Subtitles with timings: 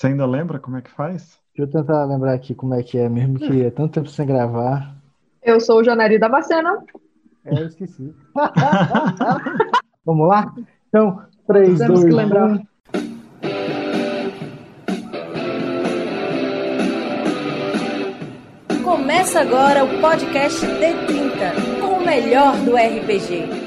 [0.00, 1.38] Você ainda lembra como é que faz?
[1.54, 4.26] Deixa eu tentar lembrar aqui como é que é, mesmo que é tanto tempo sem
[4.26, 4.96] gravar.
[5.42, 6.70] Eu sou o Janari Damasceno.
[7.44, 8.10] É, eu esqueci.
[10.02, 10.54] Vamos lá?
[10.88, 12.48] Então, 3, Temos 2, que lembrar.
[18.72, 18.82] 1.
[18.82, 23.59] Começa agora o podcast D30, com o melhor do RPG.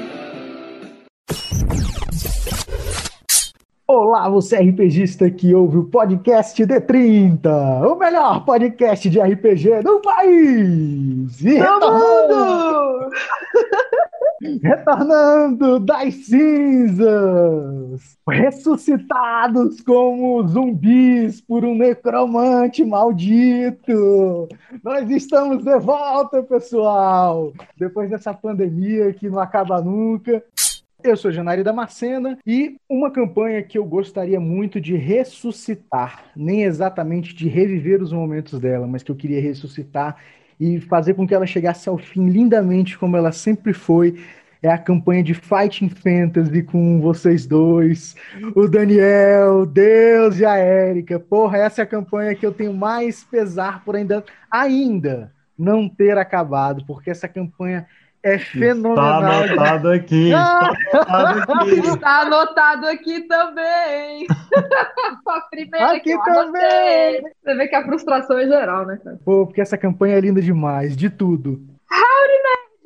[3.96, 7.46] Olá, você RPGista que ouve o podcast D30,
[7.86, 11.40] o melhor podcast de RPG do país!
[11.40, 13.08] E retornando,
[14.64, 24.48] retornando das cinzas, ressuscitados como zumbis por um necromante maldito!
[24.82, 27.52] Nós estamos de volta, pessoal!
[27.78, 30.42] Depois dessa pandemia que não acaba nunca,
[31.04, 37.34] eu sou Janari Damascena e uma campanha que eu gostaria muito de ressuscitar, nem exatamente
[37.34, 40.16] de reviver os momentos dela, mas que eu queria ressuscitar
[40.58, 44.18] e fazer com que ela chegasse ao fim lindamente como ela sempre foi.
[44.62, 48.16] É a campanha de Fighting Fantasy com vocês dois,
[48.56, 51.20] o Daniel, Deus e a Érica.
[51.20, 56.16] Porra, essa é a campanha que eu tenho mais pesar por ainda, ainda não ter
[56.16, 57.86] acabado, porque essa campanha
[58.24, 59.22] é Está fenomenal.
[59.22, 60.30] anotado aqui.
[60.30, 61.80] Está anotado aqui.
[61.80, 64.26] Está anotado aqui também.
[65.28, 66.62] a primeira Aqui que também.
[66.62, 67.22] anotei.
[67.44, 69.18] Você vê que a frustração é geral, né, cara?
[69.24, 71.60] Pô, porque essa campanha é linda demais, de tudo.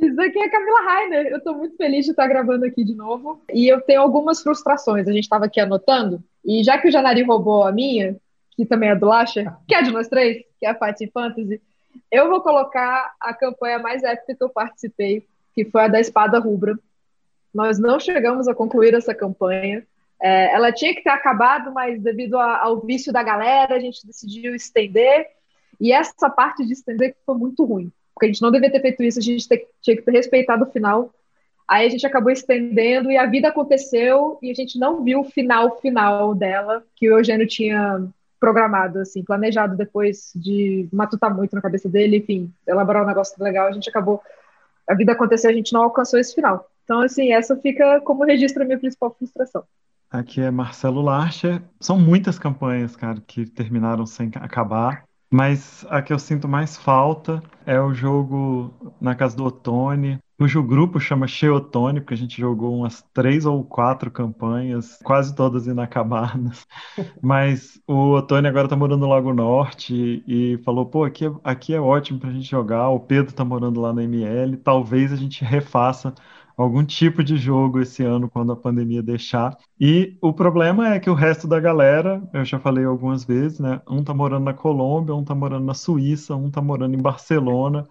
[0.01, 1.27] Isso aqui é Camila Rainer.
[1.27, 3.43] Eu tô muito feliz de estar gravando aqui de novo.
[3.53, 5.09] E eu tenho algumas frustrações.
[5.09, 6.23] A gente estava aqui anotando.
[6.45, 8.17] E já que o Janari roubou a minha,
[8.57, 11.61] que também é do Lasher, que é de nós três, que é a Fighting Fantasy,
[12.11, 16.39] eu vou colocar a campanha mais épica que eu participei, que foi a da Espada
[16.39, 16.79] Rubra.
[17.53, 19.87] Nós não chegamos a concluir essa campanha.
[20.21, 24.07] É, ela tinha que ter acabado, mas devido a- ao vício da galera, a gente
[24.07, 25.29] decidiu estender.
[25.81, 29.01] E essa parte de estender foi muito ruim porque a gente não devia ter feito
[29.05, 31.15] isso, a gente te- tinha que ter respeitado o final.
[31.69, 35.25] Aí a gente acabou estendendo e a vida aconteceu e a gente não viu o
[35.25, 41.63] final final dela, que o Eugênio tinha programado, assim, planejado depois de matutar muito na
[41.63, 44.21] cabeça dele, enfim, elaborar um negócio legal, a gente acabou,
[44.89, 46.69] a vida aconteceu, a gente não alcançou esse final.
[46.85, 49.63] Então, assim, essa fica como registro a minha principal frustração.
[50.11, 51.63] Aqui é Marcelo Larcher.
[51.79, 55.05] São muitas campanhas, cara, que terminaram sem acabar.
[55.31, 60.63] Mas a que eu sinto mais falta é o jogo na casa do Otone, cujo
[60.63, 66.67] grupo chama Cheotone, porque a gente jogou umas três ou quatro campanhas, quase todas inacabadas.
[67.23, 71.31] Mas o Otone agora tá morando no Lago Norte e, e falou: pô, aqui é,
[71.45, 72.89] aqui é ótimo pra gente jogar.
[72.91, 74.57] O Pedro tá morando lá na ML.
[74.59, 76.15] Talvez a gente refaça
[76.57, 79.57] algum tipo de jogo esse ano quando a pandemia deixar.
[79.81, 83.81] E o problema é que o resto da galera, eu já falei algumas vezes, né?
[83.89, 87.89] Um tá morando na Colômbia, um tá morando na Suíça, um tá morando em Barcelona.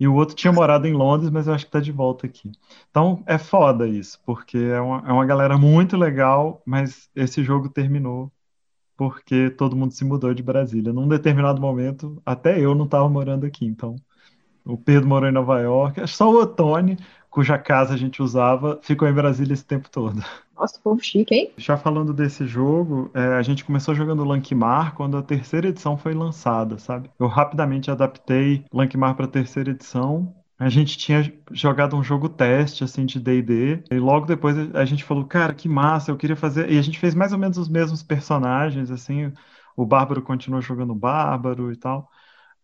[0.00, 2.52] E o outro tinha morado em Londres, mas eu acho que tá de volta aqui.
[2.90, 7.68] Então é foda isso, porque é uma, é uma galera muito legal, mas esse jogo
[7.68, 8.32] terminou
[8.96, 10.92] porque todo mundo se mudou de Brasília.
[10.92, 13.64] Num determinado momento, até eu não estava morando aqui.
[13.64, 13.96] Então,
[14.64, 16.98] o Pedro morou em Nova York, só o Otone,
[17.30, 20.20] cuja casa a gente usava, ficou em Brasília esse tempo todo.
[20.58, 21.52] Nossa, povo chique, hein?
[21.56, 26.12] Já falando desse jogo, é, a gente começou jogando Lankmar quando a terceira edição foi
[26.12, 27.08] lançada, sabe?
[27.16, 30.34] Eu rapidamente adaptei Lankmar para a terceira edição.
[30.58, 35.04] A gente tinha jogado um jogo teste, assim, de D&D, e logo depois a gente
[35.04, 36.68] falou, cara, que massa, eu queria fazer...
[36.72, 39.32] E a gente fez mais ou menos os mesmos personagens, assim,
[39.76, 42.10] o Bárbaro continuou jogando Bárbaro e tal.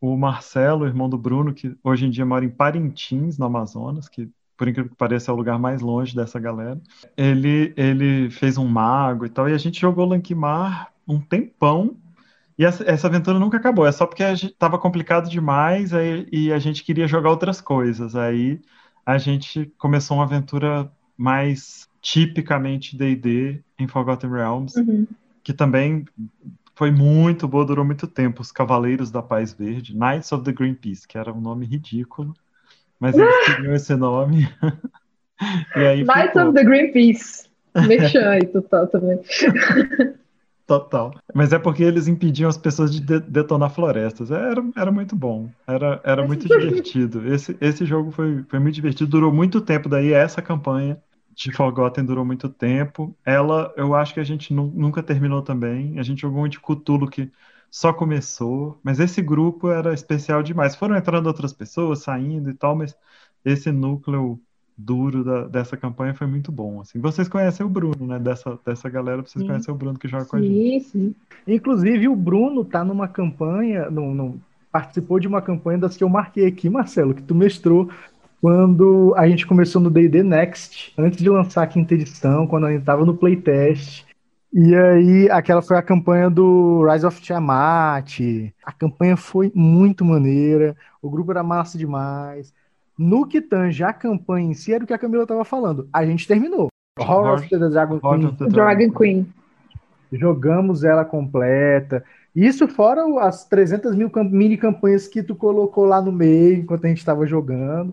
[0.00, 4.28] O Marcelo, irmão do Bruno, que hoje em dia mora em Parintins, no Amazonas, que
[4.56, 6.81] por incrível que pareça, é o lugar mais longe dessa galera.
[7.16, 11.97] Ele, ele fez um mago e tal, e a gente jogou Lankmar um tempão,
[12.59, 13.87] e essa, essa aventura nunca acabou.
[13.87, 17.60] É só porque a gente, tava complicado demais aí, e a gente queria jogar outras
[17.60, 18.14] coisas.
[18.14, 18.60] Aí
[19.04, 25.06] a gente começou uma aventura mais tipicamente D&D em Forgotten Realms, Uhum.
[25.43, 26.04] que também
[26.75, 28.43] foi muito boa, durou muito tempo.
[28.43, 32.34] Os Cavaleiros da Paz Verde, Knights of the Green Peace, que era um nome ridículo,
[33.04, 34.48] mas eles queriam esse nome.
[35.76, 36.48] e aí Knights ficou.
[36.48, 37.48] of the Greenpeace.
[37.86, 39.18] Mexan aí, total também.
[40.66, 41.12] Total.
[41.34, 44.30] Mas é porque eles impediam as pessoas de, de- detonar florestas.
[44.30, 45.50] Era, era muito bom.
[45.66, 47.26] Era, era muito divertido.
[47.30, 49.10] Esse, esse jogo foi, foi muito divertido.
[49.10, 49.90] Durou muito tempo.
[49.90, 50.96] Daí essa campanha
[51.34, 53.14] de Forgotten durou muito tempo.
[53.26, 55.98] Ela, eu acho que a gente nu- nunca terminou também.
[55.98, 57.30] A gente jogou um de Cthulhu que
[57.75, 58.79] só começou.
[58.85, 60.76] Mas esse grupo era especial demais.
[60.76, 62.97] Foram entrando outras pessoas, saindo e tal, mas
[63.44, 64.38] esse núcleo
[64.79, 67.00] duro da- dessa campanha foi muito bom, assim.
[67.00, 68.21] Vocês conhecem o Bruno, né?
[68.21, 69.49] Dessa, dessa galera, vocês Sim.
[69.49, 70.55] conhecem o Bruno que joga com a gente.
[70.55, 71.15] Sim, sim.
[71.49, 74.38] Inclusive, o Bruno tá numa campanha, num- num-
[74.71, 77.91] participou de uma campanha das que eu marquei aqui, Marcelo, que tu mestrou
[78.41, 82.73] quando a gente começou no D&D Next, antes de lançar a quinta edição, quando a
[82.73, 84.05] gente tava no playtest.
[84.56, 88.20] E aí, aquela foi a campanha do Rise of Tiamat.
[88.64, 92.54] A campanha foi muito maneira, o grupo era massa demais.
[92.96, 95.88] No que tange a campanha em si, era o que a Camila tava falando.
[95.92, 96.68] A gente terminou.
[97.00, 98.26] Horror of the Dragon Horror Queen.
[98.28, 99.34] of the Dragon Queen.
[100.12, 102.04] Jogamos ela completa.
[102.32, 106.88] Isso fora as 300 mil mini campanhas que tu colocou lá no meio enquanto a
[106.88, 107.92] gente estava jogando.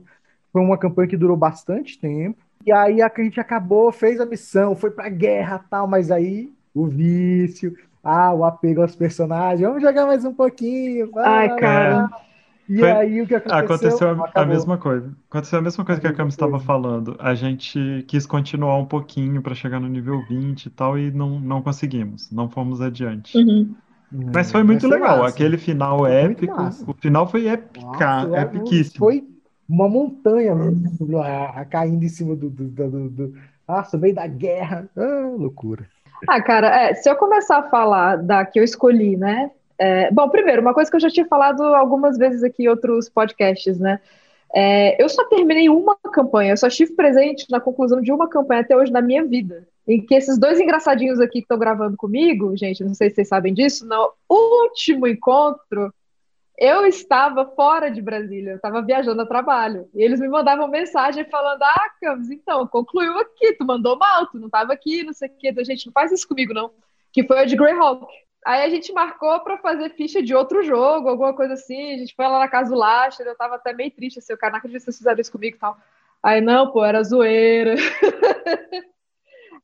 [0.53, 2.37] Foi uma campanha que durou bastante tempo.
[2.65, 6.85] E aí a gente acabou, fez a missão, foi pra guerra tal, mas aí o
[6.87, 11.09] vício, ah, o apego aos personagens, vamos jogar mais um pouquinho.
[11.17, 12.09] Ai, ah, cara.
[12.69, 13.65] E Foi- aí o que aconteceu?
[13.65, 14.53] Aconteceu a, Acabou.
[14.53, 15.11] mesma coisa.
[15.29, 17.17] Aconteceu a mesma coisa que a Cam estava falando.
[17.19, 21.37] A gente quis continuar um pouquinho para chegar no nível 20 e tal, e não,
[21.39, 22.31] não conseguimos.
[22.31, 23.37] Não fomos adiante.
[23.37, 23.75] Uhum.
[24.33, 25.19] Mas foi muito legal.
[25.19, 25.29] massa.
[25.29, 26.53] Aquele final Foi épico.
[26.87, 27.85] O final foi épica,
[28.23, 28.99] Nossa, é- epiquíssimo.
[28.99, 29.23] Foi
[29.71, 30.53] uma montanha
[31.69, 33.33] caindo em cima do, do, do, do- do-
[33.67, 34.89] Nossa, veio da guerra.
[34.97, 35.87] Ah, loucura.
[36.27, 39.49] Ah, cara, é, se eu começar a falar da que eu escolhi, né?
[39.79, 43.09] é, bom, primeiro, uma coisa que eu já tinha falado algumas vezes aqui em outros
[43.09, 43.99] podcasts, né?
[44.53, 48.61] É, eu só terminei uma campanha, eu só estive presente na conclusão de uma campanha
[48.61, 49.67] até hoje na minha vida.
[49.87, 53.27] Em que esses dois engraçadinhos aqui que estão gravando comigo, gente, não sei se vocês
[53.29, 55.91] sabem disso, no último encontro,
[56.61, 59.89] eu estava fora de Brasília, eu estava viajando a trabalho.
[59.95, 64.37] E eles me mandavam mensagem falando: Ah, Camis, então, concluiu aqui, tu mandou mal, tu
[64.37, 65.49] não estava aqui, não sei o quê.
[65.49, 66.71] Então, gente, não faz isso comigo, não.
[67.11, 68.05] Que foi o de Greyhawk.
[68.45, 71.95] Aí a gente marcou para fazer ficha de outro jogo, alguma coisa assim.
[71.95, 74.37] A gente foi lá na casa do Laster, eu tava até meio triste, assim, o
[74.37, 75.75] cara não acredita que vocês fizeram isso comigo e tal.
[76.21, 77.75] Aí, não, pô, era zoeira.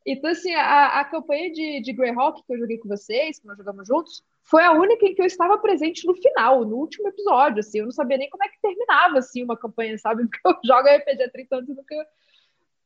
[0.09, 3.57] Então, assim, a, a campanha de, de Greyhawk que eu joguei com vocês, que nós
[3.57, 7.59] jogamos juntos, foi a única em que eu estava presente no final, no último episódio,
[7.59, 10.23] assim, eu não sabia nem como é que terminava, assim, uma campanha, sabe?
[10.27, 12.07] Porque eu jogo RPG há 30 anos e nunca,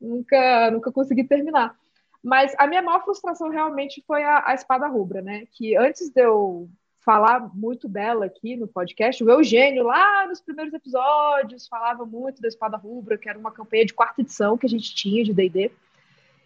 [0.02, 1.78] nunca, nunca consegui terminar.
[2.24, 5.46] Mas a minha maior frustração realmente foi a, a Espada Rubra, né?
[5.52, 6.68] Que antes de eu
[7.00, 12.48] falar muito dela aqui no podcast, o Eugênio, lá nos primeiros episódios, falava muito da
[12.48, 15.72] Espada Rubra, que era uma campanha de quarta edição que a gente tinha de D&D.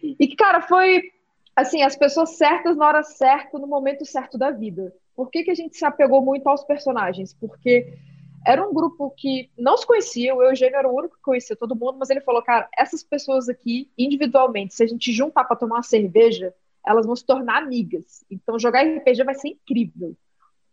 [0.04, 1.14] E que, cara, foi,
[1.56, 4.94] assim, as pessoas certas na hora certa, no momento certo da vida.
[5.16, 7.34] Por que, que a gente se apegou muito aos personagens?
[7.34, 7.98] Porque
[8.46, 11.76] era um grupo que não se conhecia, o Eugênio era o único que conhecia todo
[11.76, 15.78] mundo, mas ele falou, cara, essas pessoas aqui, individualmente, se a gente juntar para tomar
[15.78, 16.54] uma cerveja,
[16.86, 18.24] elas vão se tornar amigas.
[18.30, 20.16] Então, jogar RPG vai ser incrível.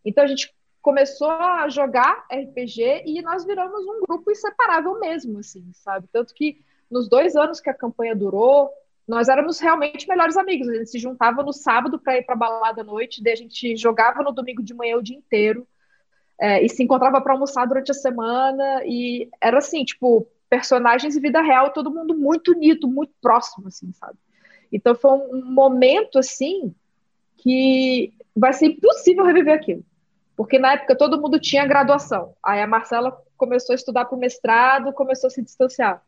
[0.05, 5.65] Então, a gente começou a jogar RPG e nós viramos um grupo inseparável mesmo, assim,
[5.73, 6.07] sabe?
[6.13, 6.61] Tanto que
[6.91, 8.71] nos dois anos que a campanha durou,
[9.07, 10.69] nós éramos realmente melhores amigos.
[10.69, 13.77] A gente se juntava no sábado para ir para balada à noite, daí a gente
[13.77, 15.67] jogava no domingo de manhã o dia inteiro
[16.41, 21.21] é, e se encontrava para almoçar durante a semana e era assim, tipo, personagens e
[21.21, 24.19] vida real, todo mundo muito unido, muito próximo, assim, sabe?
[24.73, 26.75] Então foi um momento assim
[27.37, 29.85] que vai ser impossível reviver aquilo.
[30.37, 32.35] Porque na época todo mundo tinha graduação.
[32.43, 36.03] Aí a Marcela começou a estudar para o mestrado, começou a se distanciar.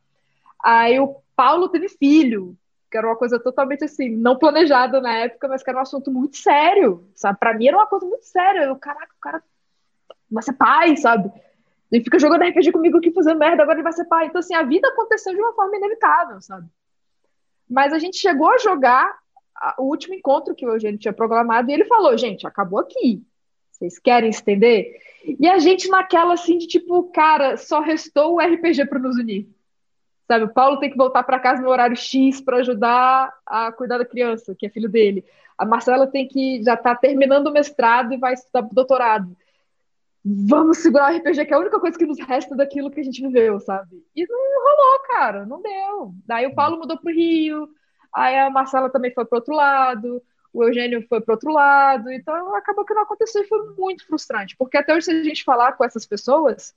[0.62, 2.56] Aí o Paulo teve filho,
[2.94, 6.12] que era uma coisa totalmente assim, não planejada na época, mas que era um assunto
[6.12, 7.41] muito sério, sabe?
[7.41, 8.61] Para mim era uma coisa muito séria.
[8.61, 9.43] Eu, caraca, o cara
[10.31, 11.29] vai ser pai, sabe?
[11.91, 14.27] Ele fica jogando RPG comigo aqui fazendo merda, agora ele vai ser pai.
[14.27, 16.69] Então, assim, a vida aconteceu de uma forma inevitável, sabe?
[17.69, 19.13] Mas a gente chegou a jogar
[19.77, 23.27] o último encontro que o Eugênio tinha programado e ele falou, gente, acabou aqui.
[23.72, 25.01] Vocês querem estender?
[25.24, 29.48] E a gente naquela assim de tipo, cara, só restou o RPG para nos unir.
[30.26, 33.98] Sabe, o Paulo tem que voltar para casa no horário X para ajudar a cuidar
[33.98, 35.24] da criança, que é filho dele.
[35.58, 39.36] A Marcela tem que já tá terminando o mestrado e vai estudar doutorado.
[40.24, 43.04] Vamos segurar o RPG, que é a única coisa que nos resta daquilo que a
[43.04, 44.02] gente viveu, sabe?
[44.16, 46.14] E não rolou, cara, não deu.
[46.26, 47.69] Daí o Paulo mudou pro Rio,
[48.14, 50.22] aí a Marcela também foi pro outro lado,
[50.54, 54.56] o Eugênio foi pro outro lado, então acabou que não aconteceu e foi muito frustrante,
[54.56, 56.74] porque até hoje, se a gente falar com essas pessoas,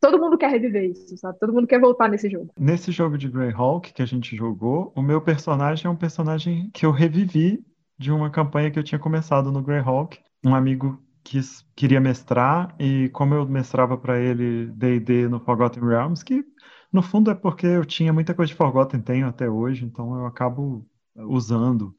[0.00, 1.38] todo mundo quer reviver isso, sabe?
[1.38, 2.50] Todo mundo quer voltar nesse jogo.
[2.58, 6.86] Nesse jogo de Greyhawk que a gente jogou, o meu personagem é um personagem que
[6.86, 7.62] eu revivi
[7.98, 10.18] de uma campanha que eu tinha começado no Greyhawk.
[10.44, 16.24] Um amigo quis, queria mestrar, e como eu mestrava para ele D&D no Forgotten Realms,
[16.24, 16.42] que
[16.90, 20.26] no fundo é porque eu tinha muita coisa de Forgotten, tenho até hoje, então eu
[20.26, 21.94] acabo usando.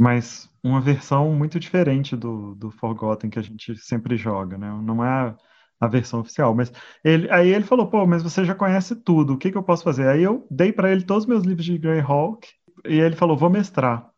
[0.00, 4.70] Mas uma versão muito diferente do, do Forgotten que a gente sempre joga, né?
[4.82, 5.36] Não é
[5.80, 6.54] a versão oficial.
[6.54, 6.72] Mas
[7.02, 9.82] ele, aí ele falou, pô, mas você já conhece tudo, o que, que eu posso
[9.82, 10.06] fazer?
[10.06, 12.46] Aí eu dei para ele todos os meus livros de Greyhawk
[12.86, 14.10] e ele falou, vou mestrar.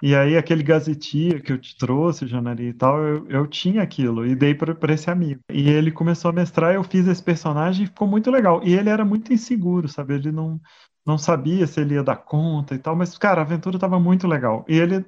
[0.00, 4.24] E aí aquele gazetia que eu te trouxe, Janari e tal, eu, eu tinha aquilo
[4.24, 5.40] e dei para esse amigo.
[5.50, 8.60] E ele começou a mestrar, eu fiz esse personagem e ficou muito legal.
[8.64, 10.14] E ele era muito inseguro, sabe?
[10.14, 10.60] Ele não,
[11.04, 14.28] não sabia se ele ia dar conta e tal, mas, cara, a aventura estava muito
[14.28, 14.64] legal.
[14.68, 15.04] E ele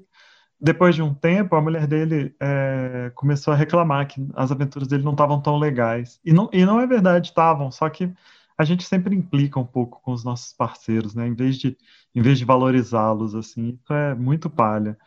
[0.61, 5.03] depois de um tempo, a mulher dele é, começou a reclamar que as aventuras dele
[5.03, 6.21] não estavam tão legais.
[6.25, 8.13] E não, e não é verdade, estavam, só que
[8.59, 11.27] a gente sempre implica um pouco com os nossos parceiros, né?
[11.27, 11.79] Em vez de,
[12.15, 14.99] em vez de valorizá-los, assim, isso é muito palha.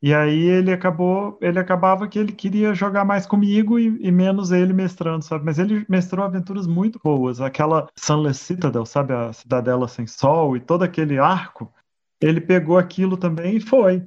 [0.00, 4.52] E aí ele acabou, ele acabava que ele queria jogar mais comigo e, e, menos
[4.52, 5.44] ele mestrando, sabe?
[5.44, 7.40] Mas ele mestrou aventuras muito boas.
[7.40, 9.14] Aquela Sunless Citadel, sabe?
[9.14, 11.72] A Cidadela Sem Sol e todo aquele arco.
[12.20, 14.04] Ele pegou aquilo também e foi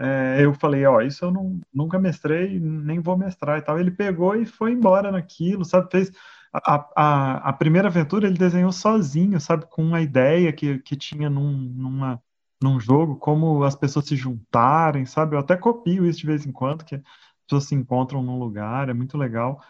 [0.00, 3.78] é, eu falei, ó, isso eu não, nunca mestrei, nem vou mestrar e tal.
[3.78, 5.90] Ele pegou e foi embora naquilo, sabe?
[5.90, 6.10] Fez
[6.52, 9.66] a, a, a primeira aventura ele desenhou sozinho, sabe?
[9.66, 12.22] Com uma ideia que, que tinha num, numa,
[12.62, 15.36] num jogo, como as pessoas se juntarem, sabe?
[15.36, 17.02] Eu até copio isso de vez em quando, que as
[17.46, 19.62] pessoas se encontram num lugar, é muito legal.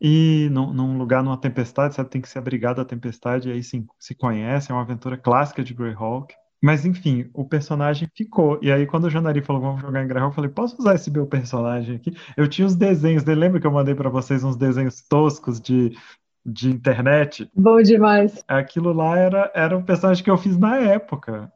[0.00, 2.10] E num, num lugar, numa tempestade, sabe?
[2.10, 5.62] Tem que se abrigar da tempestade, e aí se, se conhece, é uma aventura clássica
[5.62, 6.34] de Greyhawk.
[6.62, 8.58] Mas enfim, o personagem ficou.
[8.60, 11.10] E aí, quando o Janari falou, vamos jogar em Graham, eu falei, posso usar esse
[11.10, 12.14] meu personagem aqui?
[12.36, 13.40] Eu tinha os desenhos dele.
[13.40, 15.96] Lembra que eu mandei para vocês uns desenhos toscos de,
[16.44, 17.50] de internet?
[17.56, 18.44] Bom demais.
[18.46, 21.50] Aquilo lá era, era um personagem que eu fiz na época.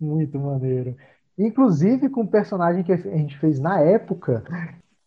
[0.00, 0.96] Muito maneiro.
[1.36, 4.44] Inclusive, com o personagem que a gente fez na época,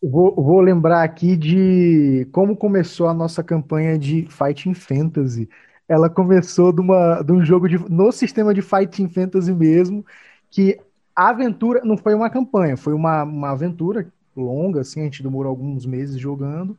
[0.02, 5.48] vou, vou lembrar aqui de como começou a nossa campanha de Fighting Fantasy
[5.90, 10.06] ela começou de, uma, de um jogo de, no sistema de Fighting Fantasy mesmo,
[10.48, 10.78] que
[11.16, 14.06] a aventura não foi uma campanha, foi uma, uma aventura
[14.36, 16.78] longa, assim, a gente demorou alguns meses jogando,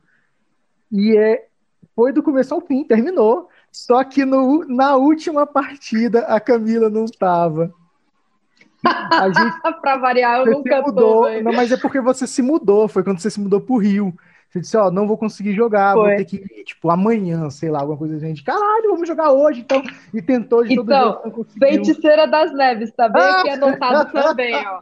[0.89, 1.45] e é,
[1.93, 3.49] foi do começo ao fim, terminou.
[3.69, 7.73] Só que no, na última partida a Camila não estava.
[9.81, 11.23] Para variar, eu nunca mudou.
[11.23, 14.13] Tô, não, mas é porque você se mudou, foi quando você se mudou pro Rio.
[14.51, 16.09] Você disse, ó, não vou conseguir jogar, Foi.
[16.09, 18.43] vou ter que ir, tipo, amanhã, sei lá, alguma coisa assim.
[18.43, 19.81] Caralho, vamos jogar hoje, então.
[20.13, 21.57] E tentou de então, todo jeito.
[21.57, 24.81] Feiticeira das Neves, tá bem aqui anotado também, ó.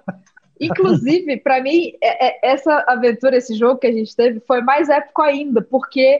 [0.59, 4.89] Inclusive, para mim, é, é, essa aventura, esse jogo que a gente teve, foi mais
[4.89, 6.19] épico ainda, porque,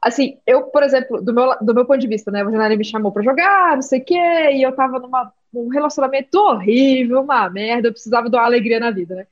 [0.00, 2.84] assim, eu, por exemplo, do meu, do meu ponto de vista, né, o Janari me
[2.84, 7.50] chamou para jogar, não sei o quê, e eu tava numa, num relacionamento horrível, uma
[7.50, 9.26] merda, eu precisava de uma alegria na vida, né.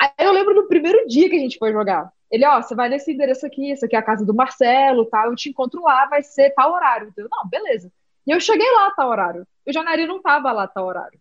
[0.00, 2.10] Aí eu lembro do primeiro dia que a gente foi jogar.
[2.32, 5.26] Ele, ó, você vai nesse endereço aqui, isso aqui é a casa do Marcelo, tal,
[5.26, 7.12] eu te encontro lá, vai ser tal horário.
[7.14, 7.92] Eu, não, beleza.
[8.26, 9.46] E eu cheguei lá, tal horário.
[9.66, 11.20] O Janari não tava lá, tal horário.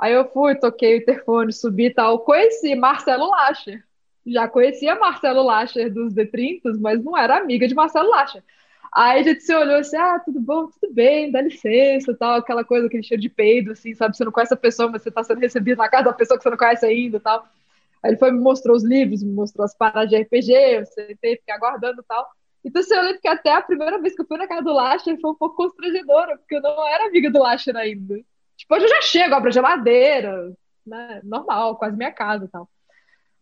[0.00, 3.84] Aí eu fui, toquei o interfone, subi tal, conheci Marcelo Lacher.
[4.26, 8.42] Já conhecia Marcelo Lacher dos D30, mas não era amiga de Marcelo Lacher.
[8.90, 12.64] Aí a gente se olhou assim, ah, tudo bom, tudo bem, dá licença, tal, aquela
[12.64, 14.16] coisa, aquele cheiro de peido, assim, sabe?
[14.16, 16.42] Você não conhece a pessoa, mas você tá sendo recebido na casa da pessoa que
[16.42, 17.46] você não conhece ainda, tal.
[18.02, 21.36] Aí ele foi me mostrou os livros, me mostrou as paradas de RPG, eu sentei,
[21.36, 22.26] fiquei aguardando e tal.
[22.64, 24.72] Então, assim, eu lembro que até a primeira vez que eu fui na casa do
[24.72, 28.16] Lasher foi um pouco constrangedora, porque eu não era amiga do Lasher ainda.
[28.56, 30.52] Tipo, hoje eu já chego, abro a geladeira,
[30.86, 31.20] né?
[31.24, 32.68] Normal, quase minha casa e tal.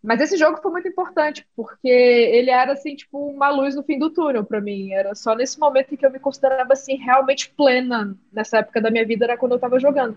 [0.03, 3.99] Mas esse jogo foi muito importante, porque ele era, assim, tipo, uma luz no fim
[3.99, 4.93] do túnel para mim.
[4.93, 8.91] Era só nesse momento em que eu me considerava, assim, realmente plena nessa época da
[8.91, 10.17] minha vida, era quando eu tava jogando.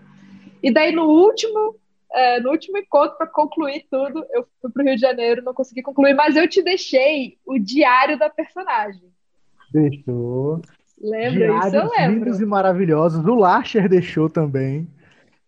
[0.62, 1.74] E daí, no último
[2.12, 5.54] é, no último encontro para concluir tudo, eu fui para o Rio de Janeiro, não
[5.54, 9.10] consegui concluir, mas eu te deixei o diário da personagem.
[9.72, 10.60] Deixou.
[11.00, 11.76] Lembra Diários isso?
[11.76, 12.24] Eu lembro.
[12.24, 13.24] lindos e maravilhosos.
[13.24, 14.88] O Lasher deixou também.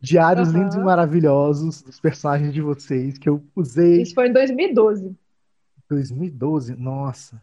[0.00, 0.61] Diários uhum.
[0.61, 4.02] lindos e maravilhosos dos personagens de vocês que eu usei.
[4.02, 5.14] Isso foi em 2012.
[5.88, 6.75] 2012?
[6.76, 7.42] Nossa.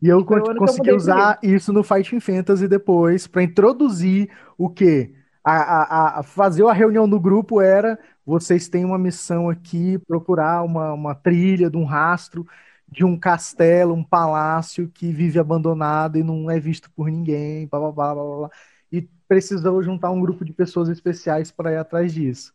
[0.00, 5.12] E eu consegui usar isso no Fighting Fantasy depois para introduzir o quê?
[5.42, 7.98] A, a, a, fazer a reunião do grupo era
[8.28, 12.46] vocês têm uma missão aqui, procurar uma, uma trilha de um rastro
[12.86, 17.80] de um castelo, um palácio que vive abandonado e não é visto por ninguém, blá,
[17.80, 18.50] blá, blá, blá, blá.
[18.92, 22.52] e precisou juntar um grupo de pessoas especiais para ir atrás disso.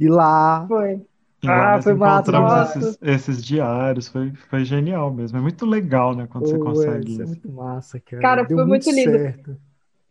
[0.00, 1.02] E lá foi.
[1.46, 2.78] Ah, foi massa.
[2.78, 5.36] Esses, esses, diários, foi, foi genial mesmo.
[5.36, 7.22] É muito legal, né, quando Pô, você consegue isso.
[7.22, 8.22] É muito massa, cara.
[8.22, 9.18] Cara, Deu foi muito, muito lindo.
[9.18, 9.56] Certo.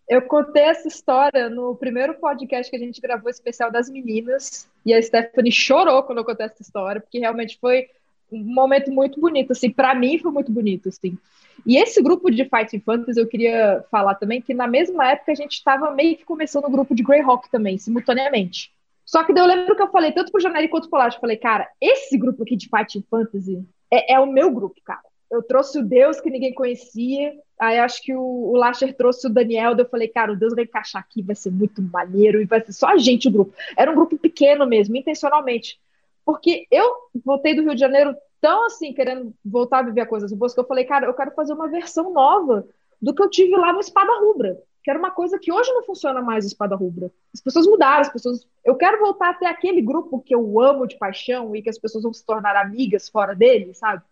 [0.08, 4.94] Eu contei essa história no primeiro podcast que a gente gravou especial das meninas, e
[4.94, 7.88] a Stephanie chorou quando eu contei essa história, porque realmente foi
[8.32, 11.18] um momento muito bonito, assim, para mim foi muito bonito, assim.
[11.66, 15.36] E esse grupo de Fighting Fantasy, eu queria falar também que na mesma época a
[15.36, 18.74] gente estava meio que começando o grupo de Greyhawk também, simultaneamente.
[19.06, 21.22] Só que daí eu lembro que eu falei, tanto pro Janelli quanto pro Laje, eu
[21.22, 25.42] falei, cara, esse grupo aqui de Fighting Fantasy é, é o meu grupo, cara eu
[25.42, 27.34] trouxe o Deus que ninguém conhecia.
[27.60, 29.76] Aí acho que o, o Lasher trouxe o Daniel.
[29.76, 32.72] Eu falei, cara, o Deus vai encaixar aqui, vai ser muito maneiro e vai ser
[32.72, 33.56] só a gente o grupo.
[33.76, 35.80] Era um grupo pequeno mesmo, intencionalmente.
[36.24, 36.94] Porque eu
[37.26, 40.68] voltei do Rio de Janeiro tão assim, querendo voltar a viver coisas do Bosco, eu
[40.68, 42.68] falei, cara, eu quero fazer uma versão nova
[43.02, 45.84] do que eu tive lá no Espada Rubra, que era uma coisa que hoje não
[45.84, 47.12] funciona mais Espada Rubra.
[47.34, 48.48] As pessoas mudaram, as pessoas.
[48.64, 52.04] Eu quero voltar até aquele grupo que eu amo de paixão e que as pessoas
[52.04, 54.04] vão se tornar amigas fora dele, sabe?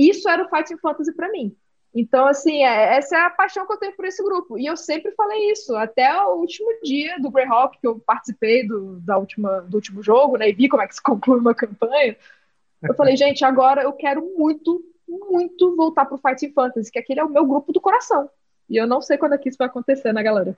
[0.00, 1.54] Isso era o Fighting Fantasy para mim.
[1.94, 4.58] Então, assim, é, essa é a paixão que eu tenho por esse grupo.
[4.58, 9.00] E eu sempre falei isso, até o último dia do Greyhawk, que eu participei do,
[9.00, 10.48] da última, do último jogo, né?
[10.48, 12.16] E vi como é que se conclui uma campanha.
[12.82, 17.24] Eu falei, gente, agora eu quero muito, muito voltar pro Fighting Fantasy, que aquele é
[17.24, 18.30] o meu grupo do coração.
[18.70, 20.56] E eu não sei quando é que isso vai acontecer, né, galera?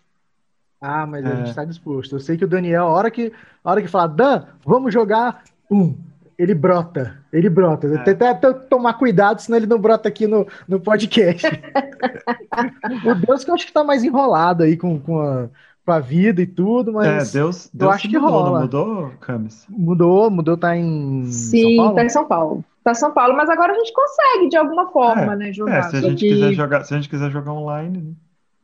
[0.80, 1.28] Ah, mas é.
[1.28, 2.14] a gente está disposto.
[2.14, 3.32] Eu sei que o Daniel, a hora que,
[3.64, 5.96] a hora que falar, Dan, vamos jogar, um,
[6.42, 7.86] ele brota, ele brota.
[7.86, 8.14] É.
[8.14, 11.46] Tem até tomar cuidado, senão ele não brota aqui no, no podcast.
[13.06, 15.48] o Deus que eu acho que tá mais enrolado aí com, com, a,
[15.86, 17.06] com a vida e tudo, mas.
[17.06, 18.60] É, Deus, Deus eu acho que mudou, rola.
[18.62, 19.64] mudou, Camis?
[19.70, 21.26] Mudou, mudou, tá em.
[21.26, 21.94] Sim, São Paulo?
[21.94, 22.64] tá em São Paulo.
[22.82, 25.78] Tá em São Paulo, mas agora a gente consegue, de alguma forma, é, né, jogar.
[25.78, 26.28] É, se a gente que...
[26.28, 28.12] quiser jogar, se a gente quiser jogar online, né?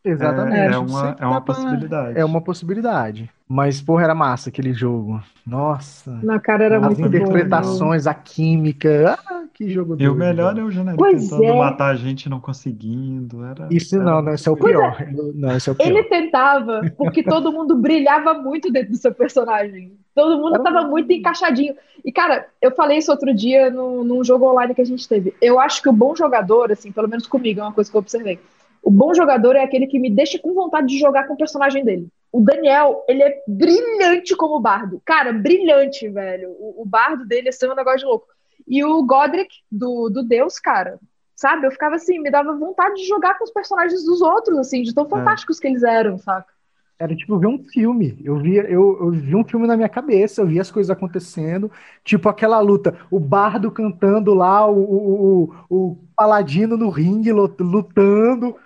[0.04, 0.58] Exatamente.
[0.58, 2.18] É, é uma, é uma possibilidade.
[2.18, 3.30] É uma possibilidade.
[3.48, 5.22] Mas, porra, era massa aquele jogo.
[5.46, 6.18] Nossa.
[6.22, 9.18] Na cara era As muito interpretações, bom, a química.
[9.26, 11.56] Ah, que jogo E o melhor é o Janelli tentando é.
[11.56, 13.42] matar a gente não conseguindo.
[13.44, 14.04] Era, Isso era...
[14.04, 15.00] não, não, esse é o pior.
[15.00, 15.10] É.
[15.34, 15.88] Não, esse é o pior.
[15.88, 19.92] Ele tentava, porque todo mundo brilhava muito dentro do seu personagem.
[20.14, 21.74] Todo mundo estava muito encaixadinho.
[22.04, 25.32] E, cara, eu falei isso outro dia no, num jogo online que a gente teve.
[25.40, 28.00] Eu acho que o bom jogador, assim, pelo menos comigo, é uma coisa que eu
[28.00, 28.38] observei
[28.82, 31.84] o bom jogador é aquele que me deixa com vontade de jogar com o personagem
[31.84, 32.08] dele.
[32.30, 35.00] O Daniel, ele é brilhante como bardo.
[35.04, 36.50] Cara, brilhante, velho.
[36.58, 38.26] O, o bardo dele é um negócio de louco.
[38.66, 40.98] E o Godric, do, do Deus, cara,
[41.34, 41.66] sabe?
[41.66, 44.94] Eu ficava assim, me dava vontade de jogar com os personagens dos outros, assim, de
[44.94, 45.08] tão é.
[45.08, 45.60] fantásticos é.
[45.62, 46.52] que eles eram, saca?
[46.98, 48.20] Era tipo ver um filme.
[48.24, 51.70] Eu vi, eu, eu vi um filme na minha cabeça, eu vi as coisas acontecendo,
[52.04, 58.56] tipo aquela luta, o bardo cantando lá, o, o, o, o paladino no ringue lutando,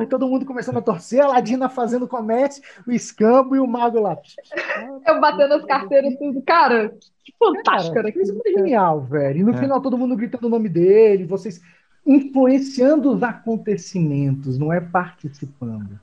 [0.00, 4.00] e todo mundo começando a torcer, a Ladina fazendo comércio, o escambo e o mago
[4.00, 4.16] lá.
[5.06, 6.42] Eu batendo as carteiras e tudo.
[6.42, 9.40] Cara, que fantástico cara, Isso foi genial, velho.
[9.40, 9.56] E no é.
[9.58, 11.60] final todo mundo gritando o nome dele, vocês
[12.06, 15.98] influenciando os acontecimentos, não é participando.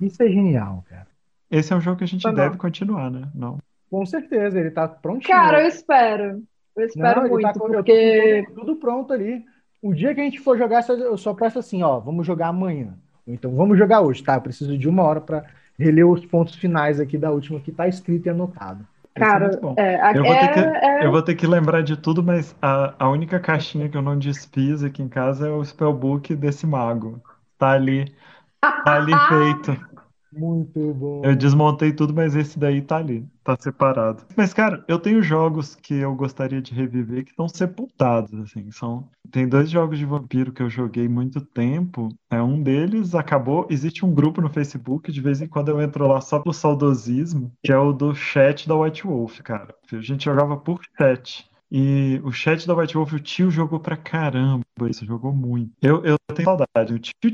[0.00, 1.06] Isso é genial, cara.
[1.50, 3.28] Esse é um jogo que a gente deve continuar, né?
[3.34, 3.58] Não.
[3.90, 5.34] Com certeza, ele tá prontinho.
[5.34, 6.42] Cara, eu espero.
[6.76, 8.44] Eu espero não, muito, tá, porque...
[8.48, 9.44] Tudo, tudo pronto ali.
[9.80, 12.94] O dia que a gente for jogar, eu só peço assim, ó, vamos jogar amanhã.
[13.28, 14.34] Então vamos jogar hoje, tá?
[14.34, 15.44] Eu preciso de uma hora para
[15.78, 18.84] reler os pontos finais aqui da última que tá escrito e anotado.
[19.14, 21.06] É Cara, é é, eu, vou é, que, é...
[21.06, 24.18] eu, vou ter que, lembrar de tudo, mas a, a única caixinha que eu não
[24.18, 27.20] desfiz aqui em casa é o spellbook desse mago.
[27.58, 28.12] Tá ali,
[28.60, 29.97] tá ali feito.
[30.32, 31.22] Muito bom.
[31.24, 34.24] Eu desmontei tudo, mas esse daí tá ali, tá separado.
[34.36, 38.70] Mas, cara, eu tenho jogos que eu gostaria de reviver que estão sepultados, assim.
[38.70, 39.08] São...
[39.30, 42.08] Tem dois jogos de vampiro que eu joguei muito tempo.
[42.30, 43.66] É, um deles acabou.
[43.70, 47.52] Existe um grupo no Facebook, de vez em quando eu entro lá só pro saudosismo,
[47.62, 49.74] que é o do chat da White Wolf, cara.
[49.92, 51.48] A gente jogava por chat.
[51.70, 54.64] E o chat da White Wolf, o tio jogou pra caramba.
[54.88, 55.72] Isso jogou muito.
[55.82, 56.94] Eu, eu tenho saudade.
[56.94, 57.32] O tio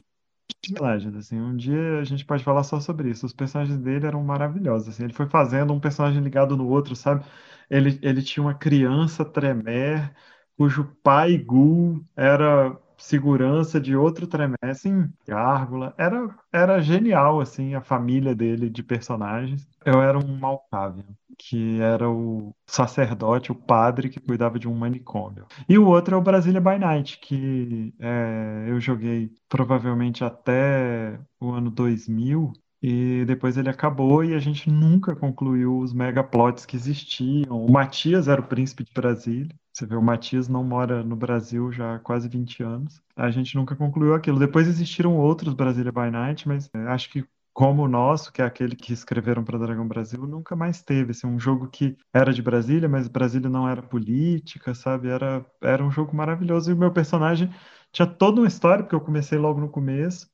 [0.62, 1.40] personagens, assim.
[1.40, 3.26] Um dia a gente pode falar só sobre isso.
[3.26, 5.04] Os personagens dele eram maravilhosos, assim.
[5.04, 7.24] Ele foi fazendo um personagem ligado no outro, sabe?
[7.70, 10.10] Ele, ele tinha uma criança Tremere,
[10.56, 15.94] cujo pai Gul era segurança de outro Tremere, assim, Gárgula.
[15.98, 19.66] Era, era genial, assim, a família dele de personagens.
[19.84, 21.04] Eu era um Malkavian
[21.38, 25.46] que era o sacerdote, o padre que cuidava de um manicômio.
[25.68, 31.50] E o outro é o Brasília by Night, que é, eu joguei provavelmente até o
[31.50, 32.52] ano 2000,
[32.86, 37.64] e depois ele acabou e a gente nunca concluiu os megaplots que existiam.
[37.64, 39.48] O Matias era o príncipe de Brasília.
[39.72, 43.00] Você vê, o Matias não mora no Brasil já há quase 20 anos.
[43.16, 44.38] A gente nunca concluiu aquilo.
[44.38, 48.44] Depois existiram outros Brasília by Night, mas é, acho que como o nosso, que é
[48.44, 51.12] aquele que escreveram para Dragão Brasil, nunca mais teve.
[51.12, 55.08] Assim, um jogo que era de Brasília, mas Brasília não era política, sabe?
[55.08, 56.70] Era, era um jogo maravilhoso.
[56.70, 57.50] E o meu personagem
[57.92, 60.28] tinha toda uma história, porque eu comecei logo no começo.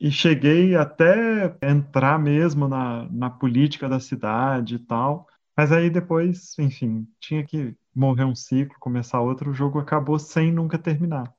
[0.00, 5.28] E cheguei até entrar mesmo na, na política da cidade e tal.
[5.56, 9.50] Mas aí depois, enfim, tinha que morrer um ciclo, começar outro.
[9.50, 11.32] O jogo acabou sem nunca terminar.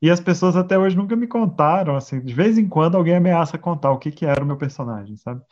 [0.00, 3.58] E as pessoas até hoje nunca me contaram, assim, de vez em quando alguém ameaça
[3.58, 5.42] contar o que, que era o meu personagem, sabe?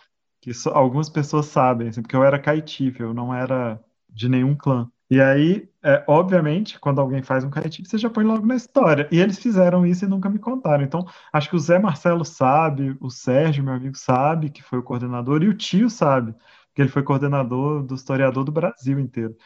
[0.40, 4.88] Que algumas pessoas sabem, assim, porque eu era caitife, eu não era de nenhum clã.
[5.10, 9.08] E aí, é, obviamente, quando alguém faz um caretinho, você já põe logo na história.
[9.12, 10.82] E eles fizeram isso e nunca me contaram.
[10.82, 14.82] Então, acho que o Zé Marcelo sabe, o Sérgio, meu amigo, sabe que foi o
[14.82, 16.34] coordenador, e o tio sabe,
[16.74, 19.36] que ele foi coordenador do historiador do Brasil inteiro.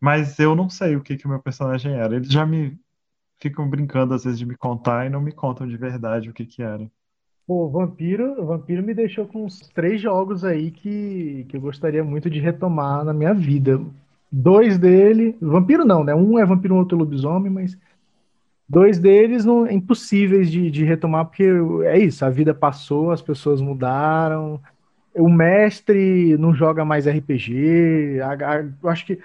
[0.00, 2.16] Mas eu não sei o que, que o meu personagem era.
[2.16, 2.78] Eles já me
[3.40, 6.44] ficam brincando às vezes de me contar e não me contam de verdade o que,
[6.44, 6.88] que era.
[7.46, 12.28] Pô, Vampiro, Vampiro me deixou com uns três jogos aí que, que eu gostaria muito
[12.28, 13.80] de retomar na minha vida.
[14.30, 16.14] Dois dele, vampiro não, né?
[16.14, 17.78] Um é vampiro, um outro é lobisomem, mas
[18.68, 21.44] dois deles não impossíveis de, de retomar, porque
[21.84, 24.60] é isso, a vida passou, as pessoas mudaram,
[25.14, 29.18] o mestre não joga mais RPG, a, a, eu acho que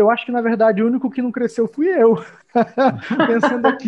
[0.00, 2.22] eu acho que na verdade o único que não cresceu fui eu.
[3.26, 3.86] Pensando aqui.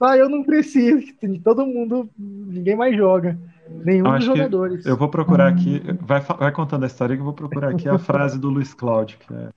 [0.00, 1.14] ah, eu não cresci,
[1.44, 3.38] todo mundo, ninguém mais joga.
[3.68, 4.86] Nenhum dos jogadores.
[4.86, 7.98] Eu vou procurar aqui, vai, vai contando a história que eu vou procurar aqui a
[7.98, 9.48] frase do Luiz Cláudio, é.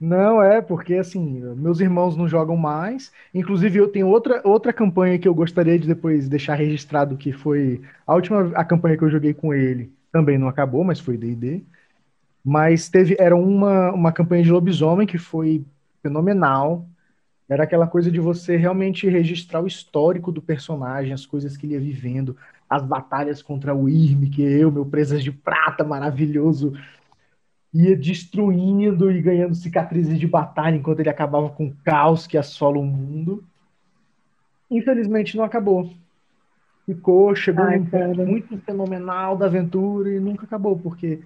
[0.00, 3.12] Não, é, porque assim, meus irmãos não jogam mais.
[3.34, 7.82] Inclusive, eu tenho outra, outra campanha que eu gostaria de depois deixar registrado, que foi
[8.06, 9.92] a última a campanha que eu joguei com ele.
[10.12, 11.64] Também não acabou, mas foi DD.
[12.44, 15.64] Mas teve, era uma, uma campanha de lobisomem que foi
[16.02, 16.86] fenomenal.
[17.48, 21.74] Era aquela coisa de você realmente registrar o histórico do personagem, as coisas que ele
[21.74, 22.36] ia vivendo,
[22.68, 26.74] as batalhas contra o Irme, que eu, meu presas de prata maravilhoso,
[27.72, 32.78] ia destruindo e ganhando cicatrizes de batalha enquanto ele acabava com o caos que assola
[32.78, 33.44] o mundo.
[34.70, 35.90] Infelizmente não acabou.
[36.84, 41.20] Ficou, chegou Ai, num ponto muito fenomenal da aventura e nunca acabou, porque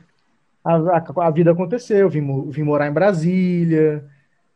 [0.64, 2.08] a, a, a vida aconteceu.
[2.08, 4.04] Vim, vim morar em Brasília,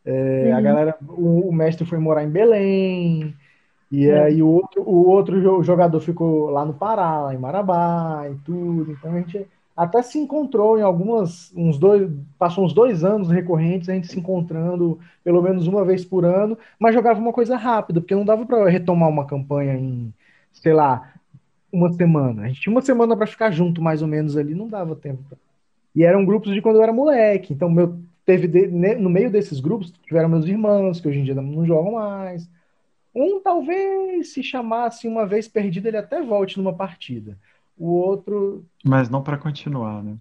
[0.06, 0.56] é, uhum.
[0.56, 3.34] a galera, o, o, mestre foi morar em Belém,
[3.90, 4.22] e é.
[4.22, 8.92] aí o outro, o outro jogador ficou lá no Pará, lá em Marabá e tudo.
[8.92, 13.88] Então a gente até se encontrou em algumas, uns dois, passou uns dois anos recorrentes,
[13.88, 18.00] a gente se encontrando pelo menos uma vez por ano, mas jogava uma coisa rápida,
[18.00, 20.14] porque não dava para retomar uma campanha em,
[20.52, 21.12] sei lá,
[21.72, 22.42] uma semana.
[22.42, 25.22] A gente tinha uma semana para ficar junto, mais ou menos ali, não dava tempo.
[25.96, 27.52] E eram grupos de quando eu era moleque.
[27.52, 31.34] Então, meu, teve de, no meio desses grupos tiveram meus irmãos, que hoje em dia
[31.34, 32.48] não jogam mais.
[33.14, 37.38] Um talvez se chamasse uma vez perdido, ele até volte numa partida
[37.76, 38.64] o outro.
[38.84, 40.16] Mas não para continuar, né?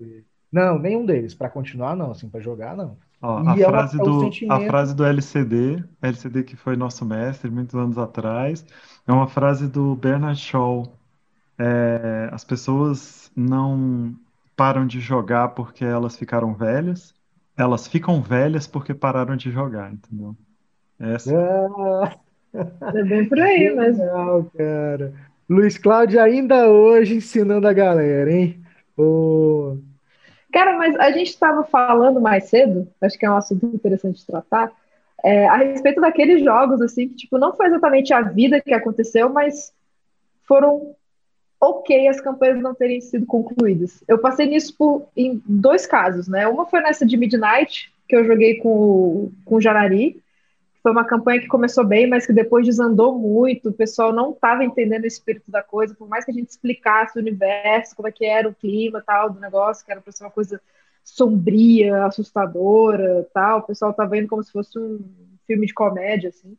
[0.52, 1.34] Não, nenhum deles.
[1.34, 2.12] Para continuar, não.
[2.12, 2.98] Assim, para jogar, não.
[3.22, 4.54] Ó, a, é frase uma, é do, sentimento...
[4.54, 8.66] a frase do LCD, LCD que foi nosso mestre muitos anos atrás,
[9.08, 10.92] é uma frase do Bernard Shaw.
[11.58, 14.14] É, as pessoas não
[14.56, 17.14] param de jogar porque elas ficaram velhas,
[17.58, 20.36] elas ficam velhas porque pararam de jogar, entendeu?
[21.00, 21.32] Essa.
[21.36, 22.16] Ah,
[22.94, 23.98] é bem por aí, mas.
[23.98, 25.14] Legal, cara.
[25.50, 28.64] Luiz Cláudio ainda hoje ensinando a galera, hein?
[28.98, 29.78] Oh.
[30.52, 34.26] Cara, mas a gente estava falando mais cedo, acho que é um assunto interessante de
[34.26, 34.72] tratar,
[35.24, 39.28] é, a respeito daqueles jogos, assim, que, tipo, não foi exatamente a vida que aconteceu,
[39.30, 39.74] mas
[40.48, 40.96] foram
[41.60, 44.04] ok as campanhas não terem sido concluídas.
[44.08, 46.48] Eu passei nisso por, em dois casos, né?
[46.48, 50.22] Uma foi nessa de Midnight, que eu joguei com, com o Janari,
[50.86, 53.70] foi uma campanha que começou bem, mas que depois desandou muito.
[53.70, 57.18] O pessoal não estava entendendo o espírito da coisa, por mais que a gente explicasse
[57.18, 60.24] o universo, como é que era o clima tal do negócio, que era para ser
[60.24, 60.62] uma coisa
[61.04, 63.60] sombria, assustadora, tal.
[63.60, 65.00] O pessoal estava vendo como se fosse um
[65.48, 66.56] filme de comédia, assim.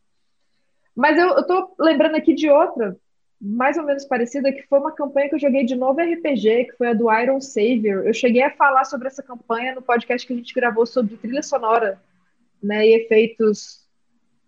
[0.92, 2.96] Mas eu, tô lembrando aqui de outra,
[3.40, 6.77] mais ou menos parecida, que foi uma campanha que eu joguei de novo RPG, que
[6.77, 8.07] foi a do Iron Savior.
[8.07, 11.42] Eu cheguei a falar sobre essa campanha no podcast que a gente gravou sobre trilha
[11.42, 12.01] sonora,
[12.62, 13.87] né, e efeitos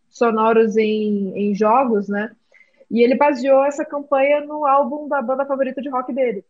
[0.09, 2.35] sonoros em, em jogos, né?
[2.91, 6.43] E ele baseou essa campanha no álbum da banda favorita de rock dele.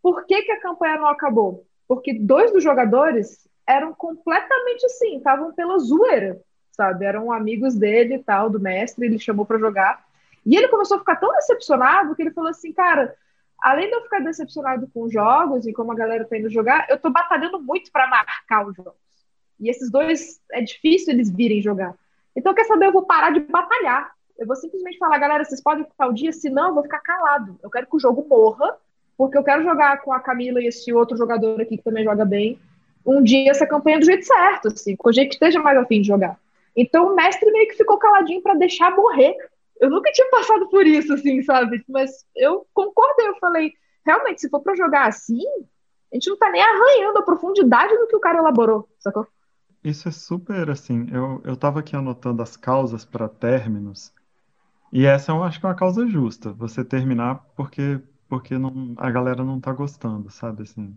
[0.00, 1.66] Por que, que a campanha não acabou?
[1.88, 6.40] Porque dois dos jogadores eram completamente assim, estavam pela zoeira,
[6.70, 7.04] sabe?
[7.04, 10.04] Eram amigos dele e tal, do mestre, ele chamou para jogar.
[10.44, 13.14] E ele começou a ficar tão decepcionado que ele falou assim, cara,
[13.60, 16.86] além de eu ficar decepcionado com os jogos e como a galera tá indo jogar,
[16.90, 18.94] eu tô batalhando muito para marcar os jogos.
[19.60, 21.94] E esses dois, é difícil eles virem jogar.
[22.34, 22.86] Então, quer saber?
[22.86, 24.12] Eu vou parar de batalhar.
[24.38, 27.58] Eu vou simplesmente falar, galera, vocês podem ficar o dia, senão eu vou ficar calado.
[27.62, 28.76] Eu quero que o jogo morra,
[29.16, 32.24] porque eu quero jogar com a Camila e esse outro jogador aqui que também joga
[32.24, 32.58] bem,
[33.06, 36.00] um dia essa campanha do jeito certo, assim, com o jeito que esteja mais afim
[36.00, 36.38] de jogar.
[36.76, 39.36] Então o mestre meio que ficou caladinho para deixar morrer.
[39.80, 41.84] Eu nunca tinha passado por isso, assim, sabe?
[41.88, 43.72] Mas eu concordei, eu falei,
[44.06, 45.42] realmente, se for para jogar assim,
[46.12, 49.26] a gente não tá nem arranhando a profundidade do que o cara elaborou, sacou?
[49.82, 51.06] Isso é super assim.
[51.12, 54.12] Eu, eu tava aqui anotando as causas para términos,
[54.92, 56.52] e essa eu acho que é uma causa justa.
[56.52, 60.64] Você terminar porque, porque não, a galera não tá gostando, sabe?
[60.64, 60.96] Assim,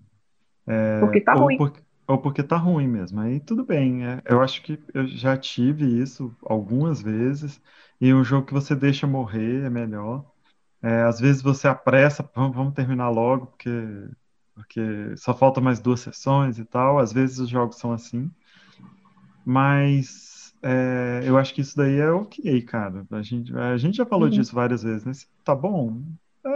[0.67, 1.57] é, Porque tá ruim.
[1.57, 3.19] porque, ou porque tá ruim mesmo.
[3.21, 4.05] Aí tudo bem.
[4.05, 7.61] é, eu acho que eu já tive isso algumas vezes,
[7.99, 10.25] e um jogo que você deixa morrer é melhor.
[10.81, 13.69] É, às vezes você apressa, vamos, vamos terminar logo, porque,
[14.53, 16.99] porque só falta mais duas sessões e tal.
[16.99, 18.31] Às vezes os jogos são assim.
[19.43, 23.05] Mas é, eu acho que isso daí é ok, cara.
[23.11, 24.29] A gente, a gente já falou Uhum.
[24.29, 25.13] disso várias vezes, né?
[25.13, 26.03] Se Tá bom,
[26.45, 26.49] é,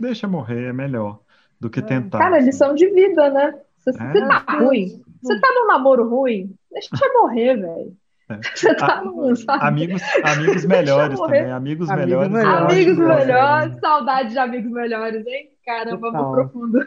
[0.00, 1.20] deixa morrer, é melhor
[1.60, 2.30] do que tentar.
[2.30, 2.46] Cara, assim.
[2.46, 3.60] lição de vida, né?
[3.86, 4.26] Você É.
[4.28, 7.96] tá ruim, você tá num namoro ruim, deixa eu morrer, velho.
[8.28, 8.40] É.
[8.56, 9.32] Você tá num?
[9.48, 11.48] Amigos, amigos melhores também.
[11.52, 12.32] Amigos Amigos melhores.
[12.32, 12.72] melhores.
[12.72, 15.50] Amigos melhores, saudade de amigos melhores, hein?
[15.64, 16.24] Caramba, Total.
[16.24, 16.78] vou profundo.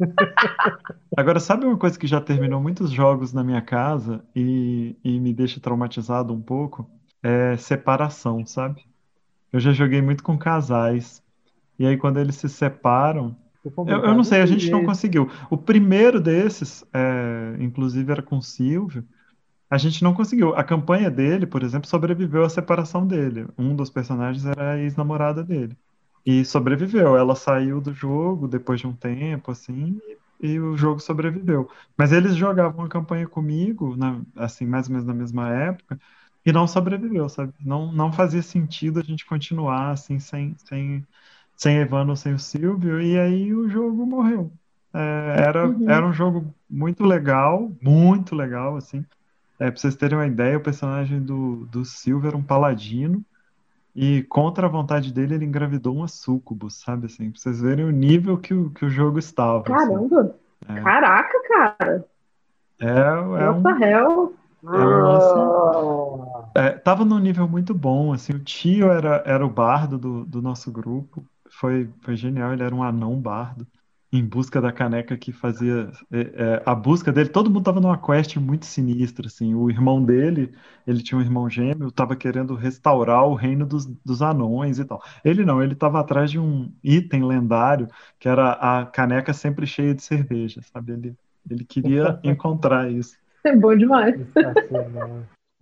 [1.16, 5.32] Agora, sabe uma coisa que já terminou muitos jogos na minha casa e, e me
[5.32, 6.90] deixa traumatizado um pouco?
[7.22, 8.84] É separação, sabe?
[9.52, 11.22] Eu já joguei muito com casais.
[11.78, 13.36] E aí, quando eles se separam,
[13.84, 15.28] eu, eu não sei, a gente não conseguiu.
[15.50, 19.06] O primeiro desses, é, inclusive, era com o Silvio.
[19.70, 20.54] A gente não conseguiu.
[20.56, 23.46] A campanha dele, por exemplo, sobreviveu à separação dele.
[23.58, 25.76] Um dos personagens era a ex-namorada dele.
[26.26, 27.16] E sobreviveu.
[27.16, 30.00] Ela saiu do jogo depois de um tempo, assim,
[30.40, 31.70] e, o jogo sobreviveu.
[31.96, 35.98] Mas eles jogavam a campanha comigo, na- assim, mais ou menos na mesma época,
[36.44, 37.52] e não sobreviveu, sabe?
[37.60, 41.06] Não, não fazia sentido a gente continuar, assim, sem, sem,
[41.60, 44.50] sem Evano, sem o Silvio, e aí o jogo morreu.
[44.94, 45.90] É, era, Uhum.
[45.90, 49.04] era um jogo muito legal, muito legal, assim.
[49.58, 53.22] É, pra vocês terem uma ideia, o personagem do, do Silvio era um paladino,
[53.94, 57.30] e contra a vontade dele, ele engravidou uma sucubus, sabe assim?
[57.30, 59.58] Pra vocês verem o nível que o, que o jogo estava.
[59.58, 59.86] assim.
[59.86, 60.36] Caramba!
[60.66, 60.80] É.
[60.80, 62.04] Caraca, cara!
[62.80, 64.34] É, é What um, the hell?
[64.64, 65.38] é um lance.
[66.54, 70.40] É, tava num nível muito bom, assim, o tio era, era o bardo do, do
[70.40, 73.66] nosso grupo, foi, foi genial, ele era um anão bardo,
[74.12, 77.96] em busca da caneca que fazia é, é, a busca dele, todo mundo tava numa
[77.96, 80.52] quest muito sinistra, assim, o irmão dele,
[80.84, 85.00] ele tinha um irmão gêmeo, tava querendo restaurar o reino dos, dos anões e tal.
[85.24, 87.86] Ele não, ele tava atrás de um item lendário,
[88.18, 90.92] que era a caneca sempre cheia de cerveja, sabe?
[90.92, 91.14] Ele,
[91.48, 93.16] ele queria encontrar isso.
[93.44, 94.16] É bom demais.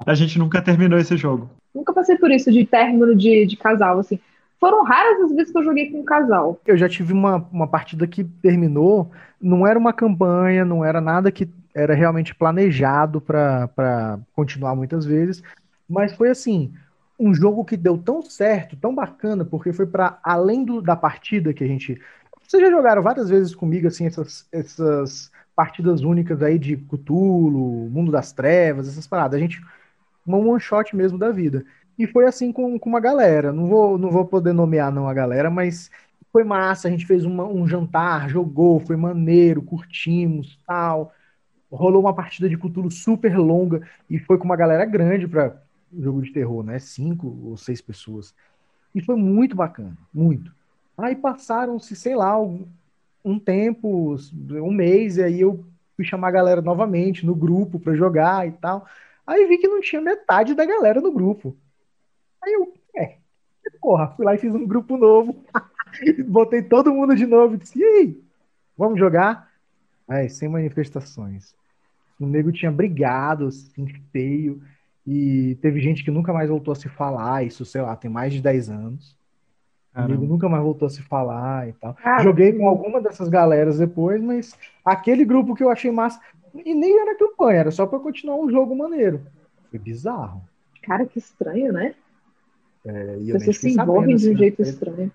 [0.07, 1.51] A gente nunca terminou esse jogo.
[1.75, 4.19] Nunca passei por isso de término de, de casal, assim.
[4.61, 6.61] Foram raras as vezes que eu joguei com um casal.
[6.67, 11.31] Eu já tive uma, uma partida que terminou, não era uma campanha, não era nada
[11.31, 15.43] que era realmente planejado para continuar muitas vezes,
[15.89, 16.73] mas foi assim,
[17.19, 21.53] um jogo que deu tão certo, tão bacana, porque foi para além do, da partida
[21.55, 22.01] que a gente.
[22.43, 28.11] Vocês já jogaram várias vezes comigo assim essas, essas partidas únicas aí de Cthulhu, Mundo
[28.11, 29.37] das Trevas, essas paradas.
[29.37, 29.61] A gente
[30.27, 31.65] uma one shot mesmo da vida.
[31.99, 33.53] E foi assim com, com uma galera.
[33.53, 35.91] Não vou, não vou poder nomear não a galera, mas
[36.33, 36.89] foi massa.
[36.89, 41.13] A gente fez uma- um jantar, jogou, foi maneiro, curtimos, tal.
[41.71, 45.57] Rolou uma partida de Cthulhu super longa e foi com uma galera grande para
[45.99, 46.79] jogo de terror, né?
[46.79, 48.35] Cinco ou seis pessoas.
[48.95, 50.53] E foi muito bacana, muito.
[50.99, 52.39] Aí passaram-se, sei lá,
[53.25, 54.17] um tempo,
[54.51, 55.65] um mês, e aí eu
[55.97, 58.87] fui chamar a galera novamente no grupo para jogar e tal.
[59.27, 61.57] Aí vi que não tinha metade da galera no grupo.
[62.49, 63.19] Aí eu, é,
[63.81, 65.45] porra, fui lá e fiz um grupo novo.
[66.27, 68.21] Botei todo mundo de novo e disse, e aí,
[68.77, 69.51] vamos jogar?
[70.09, 71.55] Aí, sem manifestações.
[72.19, 74.63] O nego tinha brigado, assim, feio,
[75.07, 78.33] e teve gente que nunca mais voltou a se falar, isso, sei lá, tem mais
[78.33, 79.17] de 10 anos.
[79.95, 80.27] O nego Caramba.
[80.27, 81.95] nunca mais voltou a se falar e tal.
[81.95, 86.21] Cara, Joguei com alguma dessas galeras depois, mas aquele grupo que eu achei massa,
[86.55, 89.21] e nem era campanha, era só pra continuar um jogo maneiro.
[89.71, 90.43] Foi bizarro.
[90.83, 91.95] Cara, que estranho, né?
[92.89, 94.69] É, e eu fiquei se sabendo, de um assim, jeito né?
[94.71, 95.13] estranho.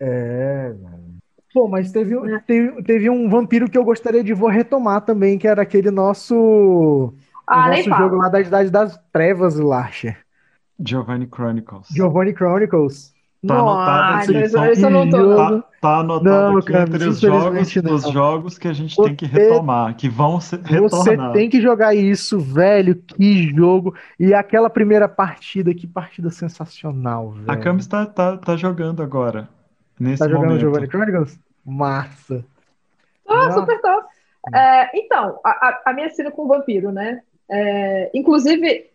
[0.00, 1.12] É, velho.
[1.52, 2.38] Pô, mas teve, É.
[2.40, 6.34] teve, teve um vampiro que eu gostaria de vou retomar também, que era aquele nosso,
[6.34, 7.14] o
[7.46, 7.96] Ah, nosso fala.
[8.04, 10.18] jogo lá da Idade das Trevas, Larcher.
[10.78, 11.88] Giovanni Chronicles.
[11.94, 13.14] Giovanni Chronicles.
[13.44, 14.38] Tá anotado assim, tô.
[15.04, 15.64] que Tá, jogo.
[15.80, 17.94] tá anotado Não, aqui cara, entre os jogos, não.
[17.94, 21.32] os jogos que a gente Você- tem que retomar, que vão se Você retornar.
[21.32, 22.94] tem que jogar isso, velho.
[22.94, 23.94] Que jogo.
[24.18, 27.50] E aquela primeira partida, que partida sensacional, velho.
[27.50, 29.48] A Camis tá, tá, tá jogando agora,
[29.98, 30.60] nesse Tá jogando momento.
[30.60, 31.40] Giovanni Chronicles?
[31.66, 32.44] Massa.
[33.28, 33.58] Ah, Nossa.
[33.60, 34.06] super top.
[34.54, 37.20] É, então, a, a- minha cena com o vampiro, né?
[37.50, 38.86] É, inclusive,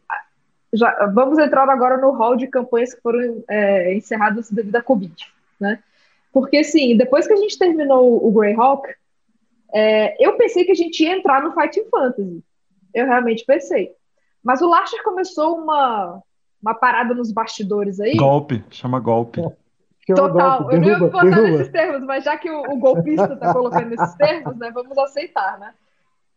[0.78, 5.16] já, vamos entrar agora no hall de campanhas que foram é, encerradas devido à Covid,
[5.60, 5.80] né?
[6.32, 8.88] Porque, assim, depois que a gente terminou o Greyhawk,
[9.74, 12.44] é, eu pensei que a gente ia entrar no Fighting Fantasy.
[12.94, 13.92] Eu realmente pensei.
[14.44, 16.22] Mas o Larcher começou uma,
[16.62, 18.16] uma parada nos bastidores aí.
[18.16, 19.42] Golpe, chama golpe.
[19.42, 19.58] Chama
[20.16, 21.50] Total, golpe, eu não ia derruba, botar derruba.
[21.50, 25.60] nesses termos, mas já que o, o golpista tá colocando esses termos, né, vamos aceitar,
[25.60, 25.74] né?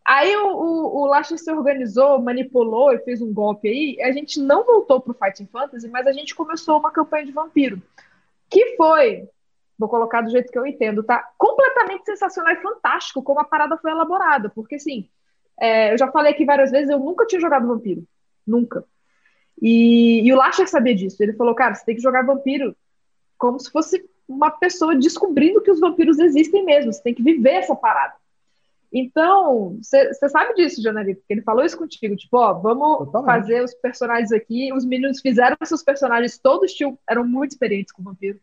[0.07, 4.03] Aí o, o, o se organizou, manipulou e fez um golpe aí.
[4.03, 7.81] A gente não voltou pro Fighting Fantasy, mas a gente começou uma campanha de vampiro.
[8.49, 9.29] Que foi,
[9.79, 11.29] vou colocar do jeito que eu entendo, tá?
[11.39, 14.51] Completamente sensacional e fantástico como a parada foi elaborada.
[14.51, 15.09] Porque, assim,
[15.61, 18.03] é, eu já falei aqui várias vezes, eu nunca tinha jogado vampiro.
[18.47, 18.85] Nunca.
[19.61, 21.23] E, e o Lasher sabia disso.
[21.23, 22.75] Ele falou, cara, você tem que jogar vampiro
[23.39, 26.93] como se fosse uma pessoa descobrindo que os vampiros existem mesmo.
[26.93, 28.15] Você tem que viver essa parada.
[28.93, 33.27] Então, você sabe disso, Janari, porque ele falou isso contigo, tipo, ó, vamos Totalmente.
[33.27, 34.73] fazer os personagens aqui.
[34.73, 38.41] Os meninos fizeram seus personagens, todos tinham, eram muito experientes com vampiro.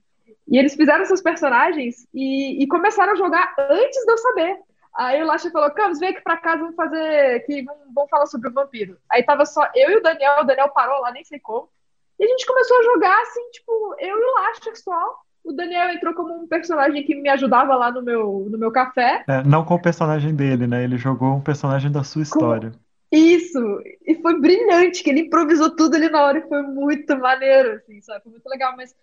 [0.48, 4.58] E eles fizeram seus personagens e, e começaram a jogar antes de eu saber.
[4.96, 7.46] Aí o Lasha falou, Camus, vem aqui pra casa, vamos fazer.
[7.46, 8.98] Que vamos, vamos falar sobre o vampiro.
[9.12, 11.70] Aí tava só eu e o Daniel, o Daniel parou lá, nem sei como.
[12.18, 15.20] E a gente começou a jogar assim, tipo, eu e o Lasha só.
[15.48, 19.24] O Daniel entrou como um personagem que me ajudava lá no meu, no meu café.
[19.30, 20.84] É, não com o personagem dele, né?
[20.84, 22.72] Ele jogou um personagem da sua história.
[22.72, 22.78] Com...
[23.10, 23.60] Isso!
[24.06, 28.02] E foi brilhante, que ele improvisou tudo ali na hora e foi muito maneiro, assim,
[28.02, 28.24] sabe?
[28.24, 28.76] Foi muito legal.
[28.76, 28.94] Mas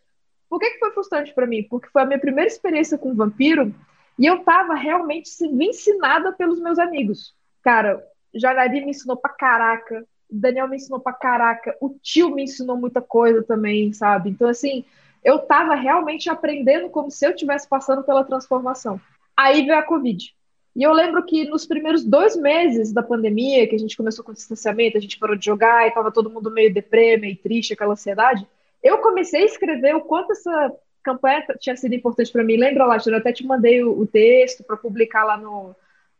[0.50, 1.62] por que, que foi frustrante para mim?
[1.62, 3.74] Porque foi a minha primeira experiência com vampiro
[4.18, 7.34] e eu tava realmente sendo ensinada pelos meus amigos.
[7.62, 8.04] Cara,
[8.34, 12.76] Janari me ensinou pra caraca, o Daniel me ensinou pra caraca, o tio me ensinou
[12.76, 14.28] muita coisa também, sabe?
[14.28, 14.84] Então, assim,
[15.24, 19.00] eu estava realmente aprendendo como se eu estivesse passando pela transformação.
[19.36, 20.34] Aí veio a Covid.
[20.76, 24.32] E eu lembro que nos primeiros dois meses da pandemia, que a gente começou com
[24.32, 27.72] o distanciamento, a gente parou de jogar e estava todo mundo meio deprê, meio triste,
[27.72, 28.46] aquela ansiedade,
[28.82, 32.56] eu comecei a escrever o quanto essa campanha tinha sido importante para mim.
[32.56, 35.74] Lembra, lá, eu até te mandei o, o texto para publicar lá no,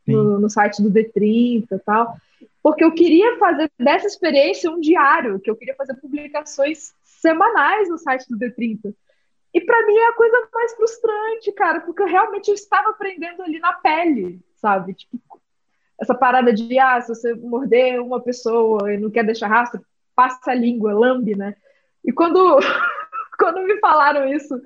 [0.07, 2.15] no, no, site do D30 e tal,
[2.63, 6.93] porque eu queria fazer dessa experiência um diário, que eu queria fazer publicações
[7.25, 8.93] semanais no site do D30.
[9.51, 13.41] E para mim é a coisa mais frustrante, cara, porque eu realmente eu estava aprendendo
[13.41, 14.93] ali na pele, sabe?
[14.93, 15.19] Tipo,
[15.99, 19.83] essa parada de, ah, se você morder uma pessoa e não quer deixar rastro,
[20.13, 21.55] passa a língua, lambe, né?
[22.03, 22.59] E quando,
[23.39, 24.61] quando me falaram isso,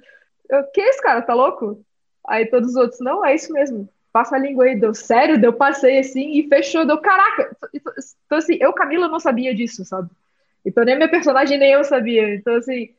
[0.49, 1.81] eu, que isso, cara, tá louco?
[2.27, 5.53] Aí todos os outros, não, é isso mesmo, passa a língua aí, deu sério, deu
[5.53, 7.55] passei assim e fechou, deu caraca.
[7.73, 10.09] Então, assim, eu, Camila, não sabia disso, sabe?
[10.65, 12.35] Então, nem a minha personagem, nem eu sabia.
[12.35, 12.89] Então, assim,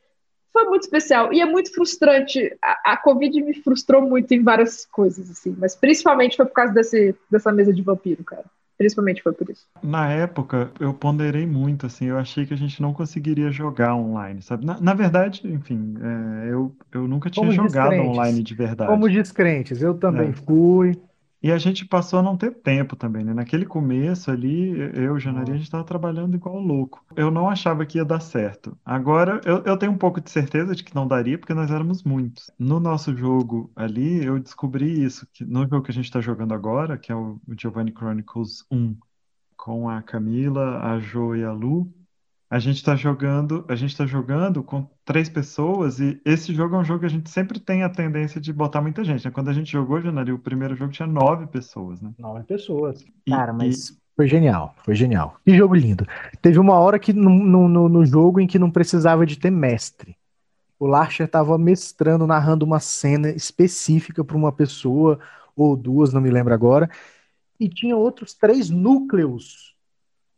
[0.53, 1.33] foi muito especial.
[1.33, 2.57] E é muito frustrante.
[2.63, 5.55] A, a Covid me frustrou muito em várias coisas, assim.
[5.59, 8.45] Mas principalmente foi por causa desse, dessa mesa de vampiro, cara.
[8.77, 9.67] Principalmente foi por isso.
[9.83, 14.41] Na época, eu ponderei muito, assim, eu achei que a gente não conseguiria jogar online,
[14.41, 14.65] sabe?
[14.65, 18.19] Na, na verdade, enfim, é, eu, eu nunca tinha Como jogado descrentes.
[18.19, 18.91] online de verdade.
[18.91, 20.33] Como descrentes, eu também é.
[20.33, 20.99] fui.
[21.43, 23.33] E a gente passou a não ter tempo também, né?
[23.33, 27.03] Naquele começo ali, eu e o Janaria, a gente estava trabalhando igual louco.
[27.17, 28.77] Eu não achava que ia dar certo.
[28.85, 32.03] Agora, eu, eu tenho um pouco de certeza de que não daria, porque nós éramos
[32.03, 32.51] muitos.
[32.59, 36.53] No nosso jogo ali, eu descobri isso, que no jogo que a gente está jogando
[36.53, 38.97] agora, que é o Giovanni Chronicles 1,
[39.57, 41.93] com a Camila, a Jo e a Lu,
[42.51, 46.79] a gente está jogando, a gente tá jogando com três pessoas e esse jogo é
[46.81, 49.31] um jogo que a gente sempre tem a tendência de botar muita gente, né?
[49.31, 52.11] Quando a gente jogou, Janari, o primeiro jogo tinha nove pessoas, né?
[52.19, 53.07] Nove pessoas.
[53.25, 53.99] E, Cara, mas e...
[54.17, 55.37] foi genial, foi genial.
[55.45, 56.05] Que jogo lindo.
[56.43, 57.31] Teve uma hora que no,
[57.69, 60.17] no, no jogo em que não precisava de ter mestre.
[60.77, 65.21] O Larcher estava mestrando, narrando uma cena específica para uma pessoa
[65.55, 66.91] ou duas, não me lembro agora,
[67.61, 69.77] e tinha outros três núcleos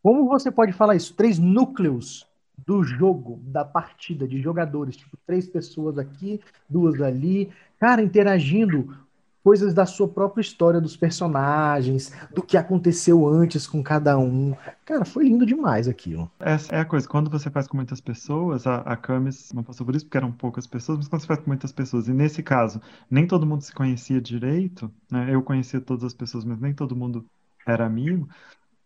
[0.03, 1.15] como você pode falar isso?
[1.15, 2.27] Três núcleos
[2.67, 8.97] do jogo, da partida, de jogadores, tipo, três pessoas aqui, duas ali, cara, interagindo
[9.43, 14.55] coisas da sua própria história dos personagens, do que aconteceu antes com cada um.
[14.85, 16.31] Cara, foi lindo demais aquilo.
[16.39, 19.87] Essa é a coisa, quando você faz com muitas pessoas, a, a Camis não passou
[19.87, 22.43] por isso porque eram poucas pessoas, mas quando você faz com muitas pessoas, e nesse
[22.43, 25.33] caso, nem todo mundo se conhecia direito, né?
[25.33, 27.25] Eu conhecia todas as pessoas, mas nem todo mundo
[27.67, 28.29] era amigo.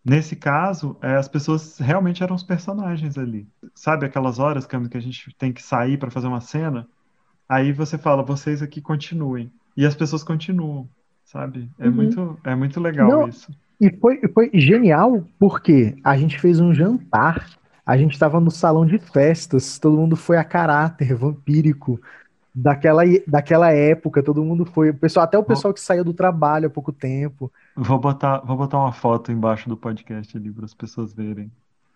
[0.09, 3.45] Nesse caso, é, as pessoas realmente eram os personagens ali.
[3.75, 6.87] Sabe aquelas horas, Cami, que a gente tem que sair para fazer uma cena?
[7.49, 9.51] Aí você fala, vocês aqui continuem.
[9.77, 10.89] E as pessoas continuam,
[11.25, 11.69] sabe?
[11.77, 11.93] É, uhum.
[11.93, 13.51] muito, é muito legal Não, isso.
[13.81, 17.51] E foi, foi genial porque a gente fez um jantar,
[17.85, 22.01] a gente estava no salão de festas, todo mundo foi a caráter vampírico
[22.57, 24.89] daquela, daquela época, todo mundo foi.
[24.89, 27.53] O pessoal, até o pessoal que saiu do trabalho há pouco tempo.
[27.77, 31.51] Vou botar, vou botar uma foto embaixo do podcast ali para as pessoas verem.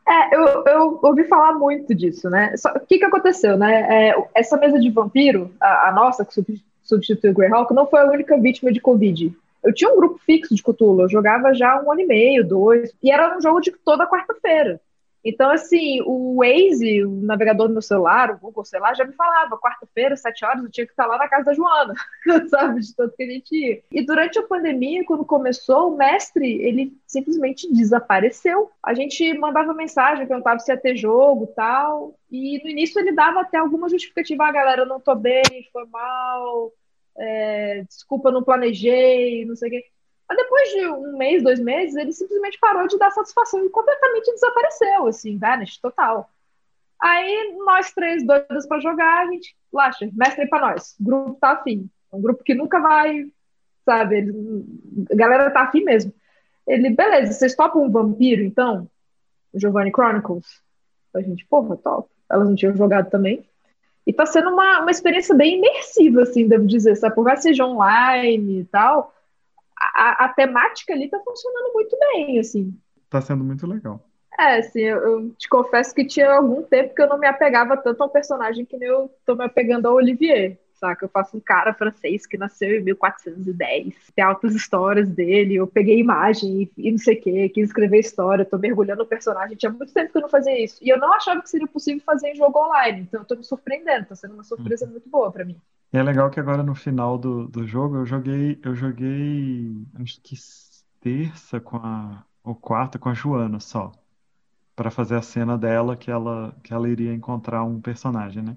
[0.07, 2.55] É, eu, eu ouvi falar muito disso, né?
[2.57, 4.11] Só, o que, que aconteceu, né?
[4.11, 8.11] É, essa mesa de vampiro, a, a nossa, que substituiu o Greyhawk, não foi a
[8.11, 9.35] única vítima de Covid.
[9.65, 12.93] Eu tinha um grupo fixo de Cthulhu, eu jogava já um ano e meio, dois,
[13.03, 14.81] e era um jogo de toda quarta-feira.
[15.25, 19.13] Então, assim, o Waze, o navegador do meu celular, o Google, sei lá, já me
[19.13, 21.95] falava, quarta-feira, sete horas, eu tinha que estar lá na casa da Joana,
[22.49, 23.83] sabe, de tanto que a gente ia.
[23.91, 28.71] E durante a pandemia, quando começou, o mestre, ele simplesmente desapareceu.
[28.83, 33.43] A gente mandava mensagem, perguntava se ia ter jogo tal, e no início ele dava
[33.43, 35.43] até alguma justificativa, ah, galera, não tô bem,
[35.73, 36.73] foi mal,
[37.19, 39.85] é, desculpa, não planejei, não sei o quê.
[40.31, 44.33] Mas depois de um mês, dois meses, ele simplesmente parou de dar satisfação e completamente
[44.33, 46.31] desapareceu, assim, vanished, total.
[47.03, 50.95] Aí, nós três doidos para jogar, a gente, Lacha, mestre para nós.
[51.01, 51.91] O grupo tá afim.
[52.13, 53.27] É um grupo que nunca vai,
[53.85, 54.19] sabe?
[54.19, 54.65] Ele,
[55.11, 56.15] a galera tá afim mesmo.
[56.65, 58.89] Ele, beleza, vocês topam um vampiro, então?
[59.53, 60.63] O Giovanni Chronicles?
[61.13, 62.09] A gente, porra, top.
[62.31, 63.45] Elas não tinham jogado também.
[64.07, 67.17] E tá sendo uma, uma experiência bem imersiva, assim, devo dizer, sabe?
[67.17, 69.13] Por mais seja online e tal,
[69.81, 72.79] a, a, temática ali tá funcionando muito bem, assim.
[73.09, 74.05] Tá sendo muito legal.
[74.39, 77.77] É, assim, eu, eu, te confesso que tinha algum tempo que eu não me apegava
[77.77, 81.05] tanto ao personagem que nem eu tô me apegando ao Olivier, saca?
[81.05, 86.01] Eu faço um cara francês que nasceu em 1410, tem altas histórias dele, eu peguei
[86.01, 89.93] imagem e, não sei o que, quis escrever história, tô mergulhando no personagem, tinha muito
[89.93, 90.79] tempo que eu não fazia isso.
[90.83, 93.45] E eu não achava que seria possível fazer em jogo online, então eu tô me
[93.45, 94.91] surpreendendo, tá sendo uma surpresa hum.
[94.91, 95.61] muito boa para mim.
[95.93, 100.21] E é legal que agora no final do, do jogo eu joguei, eu joguei acho
[100.23, 100.37] que
[101.01, 103.93] terça com a, ou quarta com a Joana só.
[104.77, 108.57] para fazer a cena dela que ela, que ela iria encontrar um personagem, né?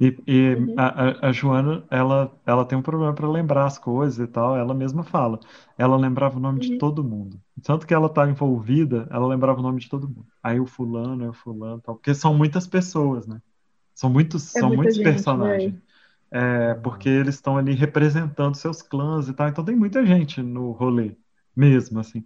[0.00, 0.74] E, e uhum.
[0.78, 4.72] a, a, Joana, ela, ela tem um problema para lembrar as coisas e tal, ela
[4.72, 5.38] mesma fala.
[5.76, 6.72] Ela lembrava o nome uhum.
[6.72, 7.38] de todo mundo.
[7.62, 10.26] Tanto que ela tá envolvida, ela lembrava o nome de todo mundo.
[10.42, 11.96] Aí o fulano, é o fulano, tal.
[11.96, 13.42] Porque são muitas pessoas, né?
[13.94, 15.72] São muitos, é são muitos gente, personagens.
[15.72, 15.82] Véio
[16.30, 20.70] é, porque eles estão ali representando seus clãs e tal, então tem muita gente no
[20.70, 21.16] rolê,
[21.56, 22.24] mesmo, assim.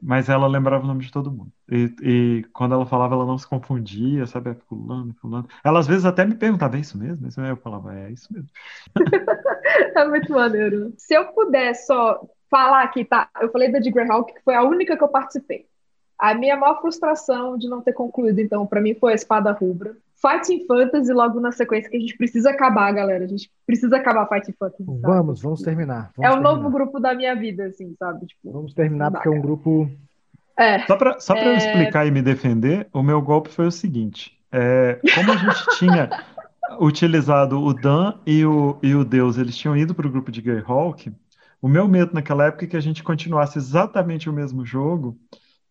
[0.00, 1.52] Mas ela lembrava o nome de todo mundo.
[1.70, 4.50] E, e quando ela falava, ela não se confundia, sabe?
[4.50, 5.48] É fulano, fulano.
[5.64, 7.26] Ela às vezes até me perguntava, é isso mesmo?
[7.26, 7.56] Isso mesmo?
[7.56, 8.48] Eu falava, é, é isso mesmo.
[9.96, 10.92] é muito maneiro.
[10.96, 12.20] Se eu puder só
[12.50, 13.28] falar aqui, tá?
[13.40, 15.66] Eu falei da de Greyhawk, que foi a única que eu participei.
[16.18, 19.96] A minha maior frustração de não ter concluído, então, para mim foi a Espada Rubra.
[20.22, 23.24] Fighting Fantasy logo na sequência, que a gente precisa acabar, galera.
[23.24, 24.84] A gente precisa acabar Fighting Fantasy.
[24.84, 25.00] Sabe?
[25.00, 26.12] Vamos, vamos terminar.
[26.16, 28.26] Vamos é o novo grupo da minha vida, assim, sabe?
[28.26, 29.90] Tipo, vamos terminar porque é um grupo.
[30.56, 30.86] É.
[30.86, 31.48] Só para só é...
[31.48, 35.66] eu explicar e me defender, o meu golpe foi o seguinte: é, como a gente
[35.76, 36.08] tinha
[36.78, 40.40] utilizado o Dan e o, e o Deus, eles tinham ido para o grupo de
[40.40, 41.12] Greyhawk,
[41.60, 45.18] o meu medo naquela época é que a gente continuasse exatamente o mesmo jogo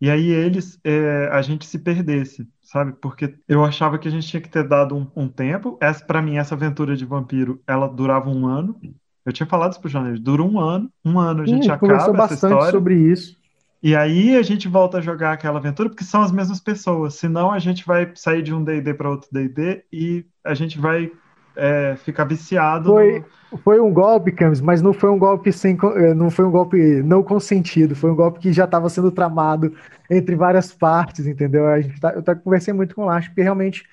[0.02, 2.94] e aí eles, é, a gente se perdesse, sabe?
[3.00, 5.78] Porque eu achava que a gente tinha que ter dado um, um tempo.
[5.80, 8.82] Essa, para mim, essa aventura de vampiro, ela durava um ano.
[9.24, 11.94] Eu tinha falado isso pro Janeiro, dura um ano, um ano a gente hum, acaba
[11.94, 12.72] essa bastante história.
[12.72, 13.40] sobre isso.
[13.84, 17.14] E aí a gente volta a jogar aquela aventura, porque são as mesmas pessoas.
[17.14, 21.12] Senão a gente vai sair de um D&D para outro D&D e a gente vai
[21.56, 22.92] é, ficar viciado.
[22.92, 23.58] Foi, no...
[23.58, 26.78] foi um golpe, Camis, mas não foi um golpe sem, é, não foi um golpe
[27.04, 27.96] não consentido.
[27.96, 29.74] Foi um golpe que já estava sendo tramado
[30.10, 31.68] entre várias partes, entendeu?
[31.68, 33.86] A gente tá, eu tá, conversei muito com o Lacho, porque realmente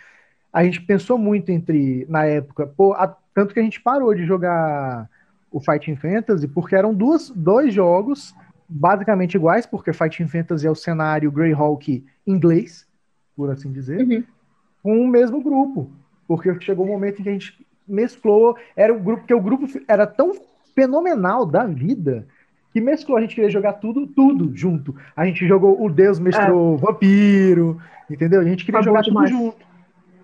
[0.52, 4.24] a gente pensou muito entre na época, pô, a, tanto que a gente parou de
[4.24, 5.08] jogar
[5.50, 8.34] o Fighting Fantasy porque eram duas, dois jogos
[8.68, 12.86] basicamente iguais, porque Fighting Fantasy é o cenário Greyhawk inglês,
[13.34, 14.24] por assim dizer, uhum.
[14.82, 15.90] com o mesmo grupo
[16.28, 19.66] porque chegou um momento em que a gente mesclou, era o grupo, que o grupo
[19.88, 20.32] era tão
[20.74, 22.28] fenomenal da vida
[22.72, 24.94] que mesclou, a gente queria jogar tudo, tudo junto.
[25.16, 26.78] A gente jogou o Deus mestrou é.
[26.78, 28.42] vampiro, entendeu?
[28.42, 29.66] A gente queria jogar tudo junto,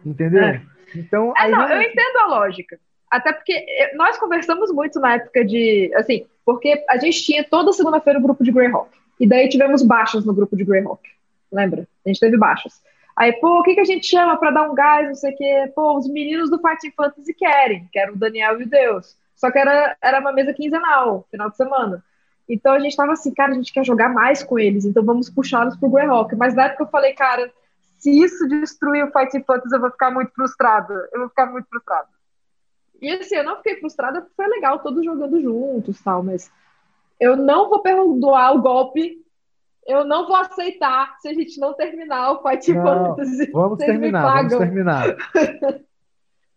[0.04, 0.44] entendeu?
[0.44, 0.62] É.
[0.94, 2.78] Então, é, não, eu entendo a lógica.
[3.10, 3.64] Até porque
[3.96, 8.44] nós conversamos muito na época de, assim, porque a gente tinha toda segunda-feira o grupo
[8.44, 8.90] de Greyhawk.
[9.18, 11.02] E daí tivemos baixas no grupo de Greyhawk.
[11.50, 11.86] Lembra?
[12.04, 12.82] A gente teve baixas.
[13.16, 15.36] Aí, pô, o que, que a gente chama para dar um gás, não sei o
[15.36, 15.72] quê?
[15.74, 19.16] Pô, os meninos do Fighting Fantasy querem, que era o Daniel e o Deus.
[19.36, 22.04] Só que era, era uma mesa quinzenal, final de semana.
[22.48, 25.30] Então a gente tava assim, cara, a gente quer jogar mais com eles, então vamos
[25.30, 26.34] puxá-los pro Greyhawk.
[26.36, 27.50] Mas na época eu falei, cara,
[27.98, 31.08] se isso destruir o Fighting Fantasy, eu vou ficar muito frustrada.
[31.12, 32.08] Eu vou ficar muito frustrada.
[33.00, 36.50] E assim, eu não fiquei frustrada porque foi legal, todos jogando juntos tal, mas
[37.20, 39.23] eu não vou perdoar o golpe
[39.86, 43.50] eu não vou aceitar se a gente não terminar o Fight não, Fantasy.
[43.50, 45.16] Vamos Vocês terminar, vamos terminar.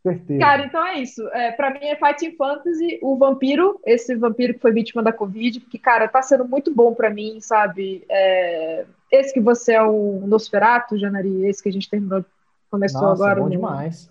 [0.08, 0.40] Certeza.
[0.40, 1.28] Cara, então é isso.
[1.30, 5.60] É, para mim é Fighting Fantasy, o vampiro, esse vampiro que foi vítima da Covid,
[5.60, 8.06] que, cara, tá sendo muito bom para mim, sabe?
[8.10, 12.24] É, esse que você é o Nosferatu, Janari, esse que a gente terminou,
[12.72, 13.40] começou Nossa, agora.
[13.40, 13.52] Bom no...
[13.52, 14.10] demais.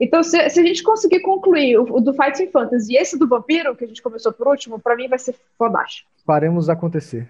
[0.00, 3.28] Então, se, se, a gente conseguir concluir o, o, do Fighting Fantasy e esse do
[3.28, 6.10] vampiro, que a gente começou por último, para mim vai ser fodástico.
[6.26, 7.28] Faremos acontecer.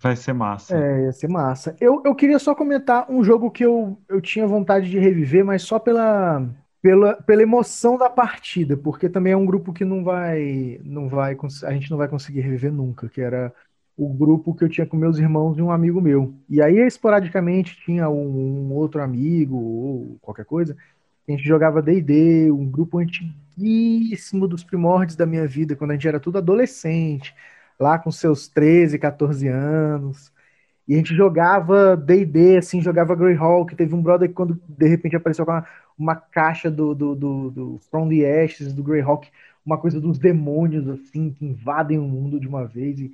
[0.00, 0.76] Vai ser massa.
[0.76, 1.76] É, ia ser massa.
[1.80, 5.62] Eu, eu queria só comentar um jogo que eu, eu tinha vontade de reviver, mas
[5.62, 6.48] só pela,
[6.80, 11.36] pela, pela emoção da partida, porque também é um grupo que não vai, não vai,
[11.64, 13.52] a gente não vai conseguir reviver nunca, que era
[13.96, 16.32] o grupo que eu tinha com meus irmãos e um amigo meu.
[16.48, 20.76] E aí, esporadicamente, tinha um, um outro amigo ou qualquer coisa,
[21.28, 26.08] a gente jogava D&D, um grupo antiguíssimo dos primórdios da minha vida, quando a gente
[26.08, 27.34] era tudo adolescente,
[27.78, 30.32] lá com seus 13, 14 anos.
[30.86, 33.76] E a gente jogava D&D, assim, jogava Greyhawk.
[33.76, 35.66] Teve um brother que quando de repente apareceu com uma,
[35.98, 39.28] uma caixa do, do, do, do From the Ashes, do Greyhawk,
[39.64, 42.98] uma coisa dos demônios, assim, que invadem o mundo de uma vez.
[43.00, 43.12] E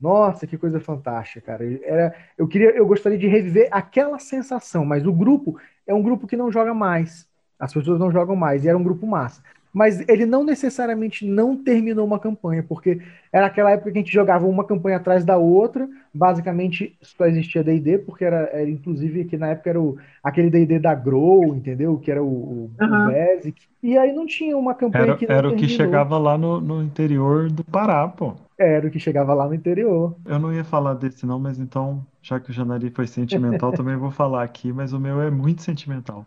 [0.00, 1.64] nossa, que coisa fantástica, cara.
[1.82, 6.26] Era, eu queria, eu gostaria de reviver aquela sensação, mas o grupo é um grupo
[6.26, 7.26] que não joga mais.
[7.58, 9.42] As pessoas não jogam mais, e era um grupo massa.
[9.76, 12.98] Mas ele não necessariamente não terminou uma campanha, porque
[13.30, 17.62] era aquela época que a gente jogava uma campanha atrás da outra, basicamente só existia
[17.62, 21.98] D&D, porque era, era inclusive que na época era o, aquele D&D da Grow, entendeu?
[21.98, 22.86] Que era o, o, uhum.
[22.86, 23.60] o Basic.
[23.82, 26.58] E aí não tinha uma campanha era, que não Era o que chegava lá no,
[26.58, 28.32] no interior do Pará, pô.
[28.58, 30.16] Era o que chegava lá no interior.
[30.24, 33.94] Eu não ia falar desse não, mas então, já que o Janari foi sentimental, também
[33.96, 36.24] vou falar aqui, mas o meu é muito sentimental.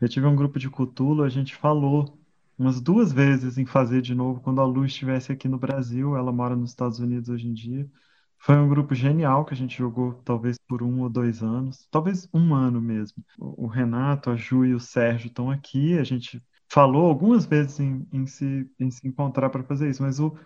[0.00, 2.22] Eu tive um grupo de Cthulhu, a gente falou
[2.58, 6.16] umas duas vezes em fazer de novo quando a Lu estivesse aqui no Brasil.
[6.16, 7.90] Ela mora nos Estados Unidos hoje em dia.
[8.38, 12.28] Foi um grupo genial que a gente jogou talvez por um ou dois anos, talvez
[12.32, 13.24] um ano mesmo.
[13.38, 15.98] O Renato, a Ju e o Sérgio estão aqui.
[15.98, 20.20] A gente falou algumas vezes em, em se, em se encontrar para fazer isso, mas
[20.20, 20.36] o,